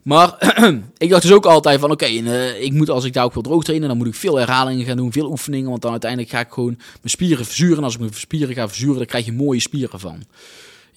Maar 0.04 0.56
ik 0.98 1.10
dacht 1.10 1.22
dus 1.22 1.32
ook 1.32 1.46
altijd 1.46 1.80
van 1.80 1.92
oké, 1.92 2.08
uh, 2.08 2.62
ik 2.62 2.74
moet 2.74 2.90
als 2.90 3.04
ik 3.04 3.14
daar 3.14 3.24
ook 3.24 3.34
wil 3.34 3.42
droog 3.42 3.64
trainen, 3.64 3.88
dan 3.88 3.98
moet 3.98 4.08
ik 4.08 4.16
veel 4.16 4.36
herhalingen 4.36 4.86
gaan 4.86 4.98
doen, 4.98 5.12
veel 5.12 5.30
oefeningen. 5.30 5.70
Want 5.70 5.82
dan 5.82 5.92
uiteindelijk 5.92 6.32
ga 6.32 6.40
ik 6.40 6.50
gewoon 6.50 6.76
mijn 6.78 7.00
spieren 7.04 7.46
verzuren. 7.46 7.78
En 7.78 7.84
als 7.84 7.94
ik 7.94 8.00
mijn 8.00 8.14
spieren 8.14 8.56
ga 8.56 8.68
verzuren, 8.68 8.98
dan 8.98 9.06
krijg 9.06 9.26
je 9.26 9.34
mooie 9.34 9.60
spieren 9.60 10.00
van. 10.00 10.24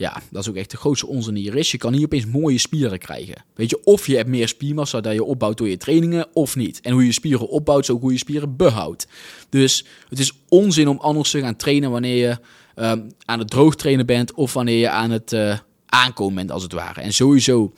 Ja, 0.00 0.22
dat 0.30 0.42
is 0.42 0.48
ook 0.48 0.56
echt 0.56 0.70
de 0.70 0.76
grootste 0.76 1.06
onzin 1.06 1.34
die 1.34 1.50
er 1.50 1.56
is. 1.56 1.70
Je 1.70 1.78
kan 1.78 1.92
niet 1.92 2.04
opeens 2.04 2.26
mooie 2.26 2.58
spieren 2.58 2.98
krijgen. 2.98 3.44
Weet 3.54 3.70
je, 3.70 3.84
of 3.84 4.06
je 4.06 4.16
hebt 4.16 4.28
meer 4.28 4.48
spiermassa 4.48 5.00
dat 5.00 5.12
je 5.12 5.24
opbouwt 5.24 5.58
door 5.58 5.68
je 5.68 5.76
trainingen, 5.76 6.26
of 6.32 6.56
niet. 6.56 6.80
En 6.80 6.92
hoe 6.92 7.04
je 7.04 7.12
spieren 7.12 7.48
opbouwt, 7.48 7.84
zo 7.84 7.98
hoe 7.98 8.12
je 8.12 8.18
spieren 8.18 8.56
behoudt. 8.56 9.06
Dus 9.48 9.84
het 10.08 10.18
is 10.18 10.32
onzin 10.48 10.88
om 10.88 10.98
anders 10.98 11.30
te 11.30 11.40
gaan 11.40 11.56
trainen 11.56 11.90
wanneer 11.90 12.16
je 12.16 12.38
um, 12.82 13.06
aan 13.24 13.38
het 13.38 13.50
droog 13.50 13.76
trainen 13.76 14.06
bent, 14.06 14.34
of 14.34 14.52
wanneer 14.52 14.78
je 14.78 14.90
aan 14.90 15.10
het 15.10 15.32
uh, 15.32 15.58
aankomen 15.86 16.34
bent, 16.34 16.50
als 16.50 16.62
het 16.62 16.72
ware. 16.72 17.00
En 17.00 17.12
sowieso 17.12 17.72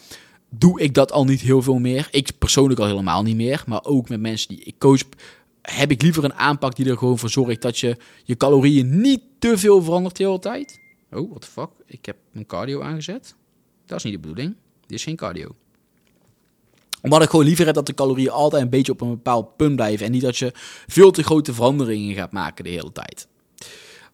doe 0.51 0.81
ik 0.81 0.95
dat 0.95 1.13
al 1.13 1.25
niet 1.25 1.41
heel 1.41 1.63
veel 1.63 1.79
meer. 1.79 2.09
Ik 2.11 2.31
persoonlijk 2.39 2.81
al 2.81 2.87
helemaal 2.87 3.23
niet 3.23 3.37
meer. 3.37 3.63
Maar 3.67 3.85
ook 3.85 4.09
met 4.09 4.21
mensen 4.21 4.49
die 4.49 4.65
ik 4.65 4.75
coach, 4.79 5.03
heb 5.63 5.91
ik 5.91 6.03
liever 6.03 6.25
een 6.25 6.35
aanpak 6.35 6.77
die 6.77 6.89
er 6.89 6.99
gewoon 6.99 7.19
voor 7.19 7.31
zorgt 7.31 7.63
dat 7.63 7.79
je 7.79 7.97
je 8.25 8.37
calorieën 8.37 9.01
niet 9.01 9.21
te 9.39 9.59
veel 9.59 9.83
verandert 9.83 10.17
de 10.17 10.25
hele 10.25 10.39
tijd. 10.39 10.81
Oh, 11.13 11.31
what 11.31 11.41
the 11.41 11.47
fuck? 11.47 11.71
Ik 11.87 12.07
heb 12.07 12.17
mijn 12.31 12.47
cardio 12.47 12.83
aangezet. 12.83 13.35
Dat 13.87 13.99
is 13.99 14.05
niet 14.05 14.13
de 14.13 14.19
bedoeling. 14.19 14.57
Dit 14.81 14.99
is 14.99 15.05
geen 15.05 15.17
cardio. 15.17 15.55
Omdat 17.03 17.23
ik 17.23 17.31
gewoon 17.31 17.45
liever 17.45 17.67
heb 17.67 17.75
dat 17.75 17.87
de 17.87 17.95
calorieën 17.95 18.31
altijd 18.31 18.63
een 18.63 18.71
beetje 18.71 18.93
op 18.93 19.01
een 19.01 19.11
bepaald 19.11 19.57
punt 19.57 19.77
blijven. 19.77 20.07
En 20.07 20.13
niet 20.13 20.23
dat 20.23 20.37
je 20.37 20.53
veel 20.87 21.11
te 21.11 21.23
grote 21.23 21.55
veranderingen 21.55 22.15
gaat 22.15 22.33
maken 22.33 22.65
de 22.65 22.71
hele 22.71 22.93
tijd. 22.93 23.29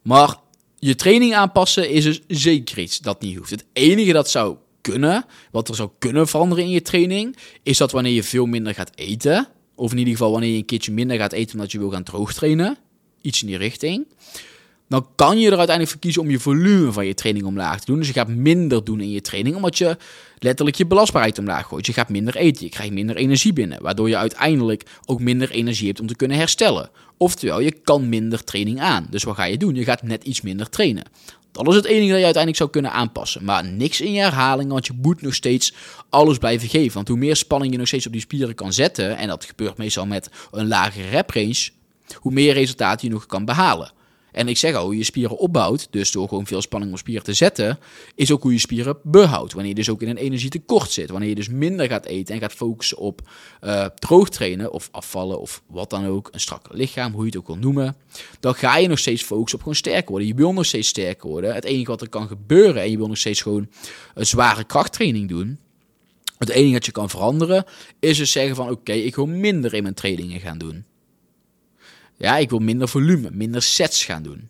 Maar 0.02 0.37
je 0.78 0.94
training 0.94 1.34
aanpassen 1.34 1.90
is 1.90 2.04
dus 2.04 2.20
zeker 2.26 2.78
iets 2.78 2.98
dat 2.98 3.20
niet 3.20 3.37
hoeft. 3.37 3.50
Het 3.50 3.64
enige 3.72 4.12
dat 4.12 4.30
zou 4.30 4.56
kunnen, 4.80 5.24
wat 5.50 5.68
er 5.68 5.74
zou 5.74 5.90
kunnen 5.98 6.28
veranderen 6.28 6.64
in 6.64 6.70
je 6.70 6.82
training, 6.82 7.37
is 7.62 7.78
dat 7.78 7.92
wanneer 7.92 8.12
je 8.12 8.22
veel 8.22 8.46
minder 8.46 8.74
gaat 8.74 8.92
eten. 8.94 9.48
Of 9.74 9.92
in 9.92 9.98
ieder 9.98 10.12
geval 10.12 10.30
wanneer 10.30 10.50
je 10.50 10.56
een 10.56 10.64
keertje 10.64 10.92
minder 10.92 11.16
gaat 11.16 11.32
eten 11.32 11.54
omdat 11.54 11.72
je 11.72 11.78
wil 11.78 11.90
gaan 11.90 12.02
droogtrainen. 12.02 12.78
Iets 13.20 13.40
in 13.40 13.46
die 13.46 13.56
richting 13.56 14.06
dan 14.88 15.07
kan 15.14 15.38
je 15.38 15.46
er 15.46 15.57
uiteindelijk 15.57 15.90
voor 15.90 16.01
kiezen 16.01 16.22
om 16.22 16.31
je 16.31 16.38
volume 16.38 16.92
van 16.92 17.07
je 17.07 17.14
training 17.14 17.46
omlaag 17.46 17.79
te 17.81 17.87
doen. 17.87 17.98
Dus 17.98 18.07
je 18.07 18.12
gaat 18.12 18.29
minder 18.29 18.85
doen 18.85 19.01
in 19.01 19.11
je 19.11 19.20
training, 19.20 19.57
omdat 19.57 19.79
je 19.79 19.96
letterlijk 20.38 20.77
je 20.77 20.87
belastbaarheid 20.87 21.38
omlaag 21.38 21.66
gooit. 21.66 21.87
Je 21.87 21.92
gaat 21.92 22.09
minder 22.09 22.37
eten, 22.37 22.64
je 22.64 22.70
krijgt 22.70 22.92
minder 22.92 23.16
energie 23.16 23.53
binnen, 23.53 23.83
waardoor 23.83 24.09
je 24.09 24.16
uiteindelijk 24.16 24.83
ook 25.05 25.20
minder 25.20 25.51
energie 25.51 25.87
hebt 25.87 26.01
om 26.01 26.07
te 26.07 26.16
kunnen 26.16 26.37
herstellen. 26.37 26.90
Oftewel, 27.16 27.61
je 27.61 27.70
kan 27.70 28.09
minder 28.09 28.44
training 28.44 28.81
aan. 28.81 29.07
Dus 29.11 29.22
wat 29.22 29.37
ga 29.37 29.44
je 29.44 29.57
doen? 29.57 29.74
Je 29.74 29.85
gaat 29.85 30.03
net 30.03 30.24
iets 30.24 30.40
minder 30.40 30.68
trainen. 30.68 31.05
Dat 31.53 31.68
is 31.68 31.74
het 31.74 31.85
enige 31.85 32.09
dat 32.09 32.18
je 32.18 32.24
uiteindelijk 32.24 32.57
zou 32.57 32.70
kunnen 32.70 32.92
aanpassen. 32.92 33.44
Maar 33.44 33.64
niks 33.64 34.01
in 34.01 34.12
je 34.12 34.20
herhaling, 34.20 34.70
want 34.70 34.87
je 34.87 34.92
moet 35.03 35.22
nog 35.22 35.35
steeds 35.35 35.74
alles 36.09 36.38
blijven 36.38 36.68
geven. 36.68 36.94
Want 36.94 37.09
hoe 37.09 37.16
meer 37.16 37.37
spanning 37.37 37.72
je 37.72 37.79
nog 37.79 37.87
steeds 37.87 38.07
op 38.07 38.12
die 38.12 38.20
spieren 38.20 38.55
kan 38.55 38.72
zetten, 38.72 39.16
en 39.16 39.29
dat 39.29 39.44
gebeurt 39.44 39.77
meestal 39.77 40.07
met 40.07 40.31
een 40.51 40.68
lagere 40.68 41.09
rep 41.09 41.31
range, 41.31 41.68
hoe 42.14 42.33
meer 42.33 42.53
resultaten 42.53 43.09
je 43.09 43.14
nog 43.14 43.27
kan 43.27 43.44
behalen. 43.44 43.92
En 44.38 44.48
ik 44.48 44.57
zeg 44.57 44.74
al, 44.74 44.85
hoe 44.85 44.96
je 44.96 45.05
spieren 45.05 45.38
opbouwt, 45.38 45.88
dus 45.90 46.11
door 46.11 46.29
gewoon 46.29 46.46
veel 46.46 46.62
spanning 46.62 46.92
op 46.92 46.98
spieren 46.98 47.24
te 47.24 47.33
zetten, 47.33 47.79
is 48.14 48.31
ook 48.33 48.42
hoe 48.42 48.53
je 48.53 48.59
spieren 48.59 48.98
behoudt. 49.03 49.53
Wanneer 49.53 49.70
je 49.70 49.79
dus 49.79 49.90
ook 49.90 50.03
in 50.03 50.09
een 50.09 50.16
energietekort 50.16 50.90
zit. 50.90 51.11
Wanneer 51.11 51.29
je 51.29 51.35
dus 51.35 51.48
minder 51.48 51.87
gaat 51.87 52.05
eten 52.05 52.35
en 52.35 52.40
gaat 52.40 52.53
focussen 52.53 52.98
op 52.98 53.20
uh, 53.64 53.85
droog 53.85 54.29
trainen 54.29 54.72
of 54.72 54.88
afvallen 54.92 55.40
of 55.40 55.62
wat 55.66 55.90
dan 55.90 56.07
ook, 56.07 56.29
een 56.33 56.40
strak 56.40 56.66
lichaam, 56.70 57.12
hoe 57.12 57.20
je 57.20 57.27
het 57.27 57.38
ook 57.38 57.46
wil 57.46 57.57
noemen, 57.57 57.96
dan 58.40 58.55
ga 58.55 58.77
je 58.77 58.88
nog 58.88 58.98
steeds 58.98 59.22
focussen 59.22 59.59
op 59.59 59.62
gewoon 59.62 59.79
sterker 59.79 60.11
worden. 60.11 60.29
Je 60.29 60.35
wil 60.35 60.53
nog 60.53 60.66
steeds 60.66 60.88
sterker 60.88 61.29
worden. 61.29 61.55
Het 61.55 61.64
enige 61.64 61.90
wat 61.90 62.01
er 62.01 62.09
kan 62.09 62.29
gebeuren, 62.29 62.83
en 62.83 62.90
je 62.90 62.96
wil 62.96 63.09
nog 63.09 63.18
steeds 63.18 63.42
gewoon 63.42 63.68
een 64.14 64.27
zware 64.27 64.64
krachttraining 64.64 65.29
doen, 65.29 65.59
het 66.38 66.48
enige 66.48 66.72
dat 66.72 66.87
je 66.87 66.92
kan 66.92 67.11
veranderen, 67.11 67.64
is 67.98 68.18
dus 68.18 68.33
zeggen 68.33 68.57
van 68.57 68.70
oké, 68.70 68.92
ik 68.92 69.16
wil 69.16 69.27
minder 69.27 69.74
in 69.74 69.83
mijn 69.83 69.94
trainingen 69.94 70.40
gaan 70.40 70.59
doen. 70.59 70.85
Ja, 72.18 72.37
ik 72.37 72.50
wil 72.50 72.59
minder 72.59 72.88
volume, 72.88 73.31
minder 73.33 73.62
sets 73.62 74.04
gaan 74.04 74.22
doen. 74.22 74.48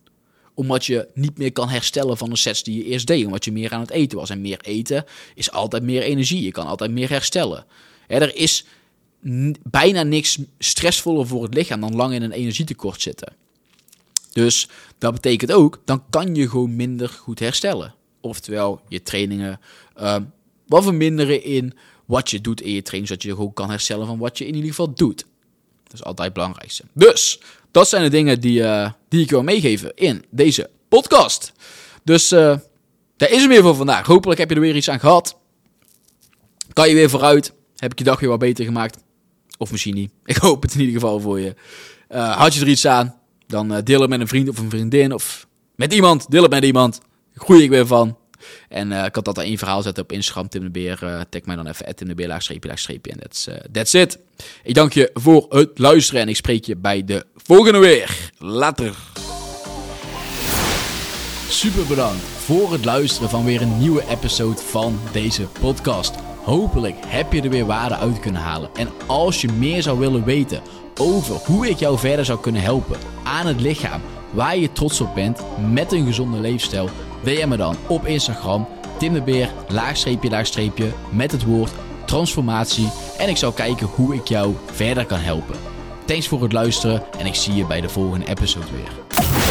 Omdat 0.55 0.87
je 0.87 1.09
niet 1.15 1.39
meer 1.39 1.53
kan 1.53 1.69
herstellen 1.69 2.17
van 2.17 2.31
de 2.31 2.37
sets 2.37 2.63
die 2.63 2.77
je 2.79 2.85
eerst 2.85 3.07
deed. 3.07 3.27
Omdat 3.27 3.45
je 3.45 3.53
meer 3.53 3.73
aan 3.73 3.81
het 3.81 3.91
eten 3.91 4.19
was. 4.19 4.31
En 4.31 4.41
meer 4.41 4.61
eten 4.61 5.05
is 5.35 5.51
altijd 5.51 5.83
meer 5.83 6.03
energie. 6.03 6.43
Je 6.43 6.51
kan 6.51 6.67
altijd 6.67 6.91
meer 6.91 7.09
herstellen. 7.09 7.65
er 8.07 8.37
is 8.37 8.65
bijna 9.63 10.03
niks 10.03 10.39
stressvoller 10.59 11.27
voor 11.27 11.43
het 11.43 11.55
lichaam 11.55 11.81
dan 11.81 11.97
lang 11.97 12.15
in 12.15 12.23
een 12.23 12.33
energietekort 12.33 13.03
zitten. 13.03 13.33
Dus 14.33 14.69
dat 14.99 15.13
betekent 15.13 15.53
ook, 15.53 15.83
dan 15.85 16.03
kan 16.11 16.35
je 16.35 16.49
gewoon 16.49 16.77
minder 16.77 17.09
goed 17.09 17.39
herstellen. 17.39 17.95
Oftewel, 18.21 18.81
je 18.89 19.03
trainingen 19.03 19.61
uh, 20.01 20.17
wat 20.67 20.83
verminderen 20.83 21.43
in 21.43 21.75
wat 22.05 22.31
je 22.31 22.41
doet 22.41 22.61
in 22.61 22.73
je 22.73 22.83
training, 22.83 23.09
zodat 23.09 23.23
je 23.23 23.35
gewoon 23.35 23.53
kan 23.53 23.71
herstellen 23.71 24.07
van 24.07 24.19
wat 24.19 24.39
je 24.39 24.47
in 24.47 24.55
ieder 24.55 24.71
geval 24.71 24.95
doet. 24.95 25.27
Dat 25.85 25.93
is 25.93 26.05
altijd 26.05 26.29
het 26.29 26.37
belangrijkste. 26.37 26.85
Dus, 26.93 27.41
dat 27.71 27.89
zijn 27.89 28.03
de 28.03 28.11
dingen 28.11 28.41
die, 28.41 28.61
uh, 28.61 28.91
die 29.09 29.23
ik 29.23 29.31
wil 29.31 29.43
meegeven 29.43 29.93
in 29.95 30.25
deze 30.31 30.71
podcast. 30.89 31.53
Dus 32.05 32.33
uh, 32.33 32.57
daar 33.17 33.31
is 33.31 33.43
er 33.43 33.49
meer 33.49 33.63
voor 33.63 33.75
vandaag. 33.75 34.07
Hopelijk 34.07 34.41
heb 34.41 34.49
je 34.49 34.55
er 34.55 34.61
weer 34.61 34.77
iets 34.77 34.91
aan 34.91 35.01
gehad. 35.01 35.39
Kan 36.73 36.89
je 36.89 36.95
weer 36.95 37.11
vooruit. 37.11 37.53
Heb 37.77 37.93
ik 37.93 37.99
je 37.99 38.05
dag 38.05 38.21
weer 38.21 38.29
wat 38.29 38.39
beter 38.39 38.65
gemaakt. 38.65 38.99
Of 39.59 39.71
misschien 39.71 39.95
niet. 39.95 40.11
Ik 40.25 40.37
hoop 40.37 40.63
het 40.63 40.75
in 40.75 40.81
ieder 40.81 40.95
geval 40.95 41.21
voor 41.21 41.41
je. 41.41 41.55
Uh, 42.11 42.37
had 42.37 42.55
je 42.55 42.61
er 42.61 42.69
iets 42.69 42.87
aan, 42.87 43.21
dan 43.47 43.81
deel 43.85 44.01
het 44.01 44.11
met 44.11 44.21
een 44.21 44.29
vriend 44.29 44.49
of 44.49 44.59
een 44.59 44.71
vriendin. 44.71 45.13
Of 45.13 45.47
met 45.75 45.93
iemand. 45.93 46.31
Deel 46.31 46.43
het 46.43 46.51
met 46.51 46.65
iemand. 46.65 47.01
Groei 47.35 47.63
ik 47.63 47.71
weer 47.71 47.87
van. 47.87 48.18
En 48.69 48.91
uh, 48.91 49.05
ik 49.05 49.15
had 49.15 49.25
dat 49.25 49.39
één 49.39 49.59
verhaal 49.59 49.83
zetten 49.83 50.03
op 50.03 50.13
Instagram, 50.13 50.49
Tim 50.49 50.63
de 50.63 50.71
Beer. 50.71 50.99
Uh, 51.03 51.21
tag 51.29 51.43
mij 51.45 51.57
dan 51.57 51.67
even, 51.67 51.97
Tim 51.97 52.09
de 52.09 52.15
Beer, 52.15 52.29
laagstreepje, 52.29 52.69
laagstreepje. 52.69 53.13
En 53.13 53.19
that's, 53.19 53.49
uh, 53.49 53.55
that's 53.73 53.93
it. 53.93 54.19
Ik 54.63 54.75
dank 54.75 54.93
je 54.93 55.11
voor 55.15 55.47
het 55.49 55.79
luisteren 55.79 56.21
en 56.21 56.29
ik 56.29 56.37
spreek 56.37 56.65
je 56.65 56.77
bij 56.77 57.05
de 57.05 57.27
volgende 57.35 57.79
weer. 57.79 58.31
Later. 58.39 58.95
Super 61.49 61.87
bedankt 61.87 62.23
voor 62.23 62.73
het 62.73 62.85
luisteren 62.85 63.31
van 63.31 63.45
weer 63.45 63.63
een 63.63 63.79
nieuwe 63.79 64.05
episode 64.09 64.61
van 64.61 65.01
deze 65.13 65.43
podcast. 65.61 66.15
Hopelijk 66.45 66.97
heb 67.07 67.33
je 67.33 67.43
er 67.43 67.51
weer 67.51 67.67
waarde 67.67 67.97
uit 67.97 68.21
kunnen 68.21 68.41
halen. 68.41 68.71
En 68.75 68.89
als 69.07 69.41
je 69.41 69.53
meer 69.53 69.83
zou 69.83 69.99
willen 69.99 70.25
weten 70.25 70.63
over 71.01 71.35
hoe 71.35 71.69
ik 71.69 71.79
jou 71.79 71.99
verder 71.99 72.25
zou 72.25 72.41
kunnen 72.41 72.63
helpen 72.63 72.99
aan 73.25 73.47
het 73.47 73.61
lichaam 73.61 74.01
waar 74.31 74.57
je 74.57 74.73
trots 74.73 75.01
op 75.01 75.15
bent 75.15 75.41
met 75.73 75.93
een 75.93 76.07
gezonde 76.07 76.41
leefstijl 76.41 76.91
DM 77.23 77.49
me 77.49 77.57
dan 77.57 77.77
op 77.89 78.07
Instagram. 78.07 78.69
Tim 78.99 79.13
de 79.13 79.23
Beer, 79.23 79.53
laagstreepje, 79.69 80.31
laagstreepje, 80.31 80.93
met 81.11 81.33
het 81.33 81.45
woord 81.45 81.73
transformatie. 82.07 82.89
En 83.19 83.29
ik 83.29 83.37
zal 83.37 83.53
kijken 83.53 83.87
hoe 83.87 84.15
ik 84.15 84.29
jou 84.29 84.55
verder 84.73 85.07
kan 85.07 85.19
helpen. 85.19 85.57
Thanks 86.05 86.29
voor 86.29 86.43
het 86.43 86.53
luisteren 86.53 87.03
en 87.19 87.27
ik 87.27 87.35
zie 87.35 87.55
je 87.55 87.67
bij 87.67 87.81
de 87.81 87.89
volgende 87.89 88.27
episode 88.27 88.67
weer. 88.71 89.48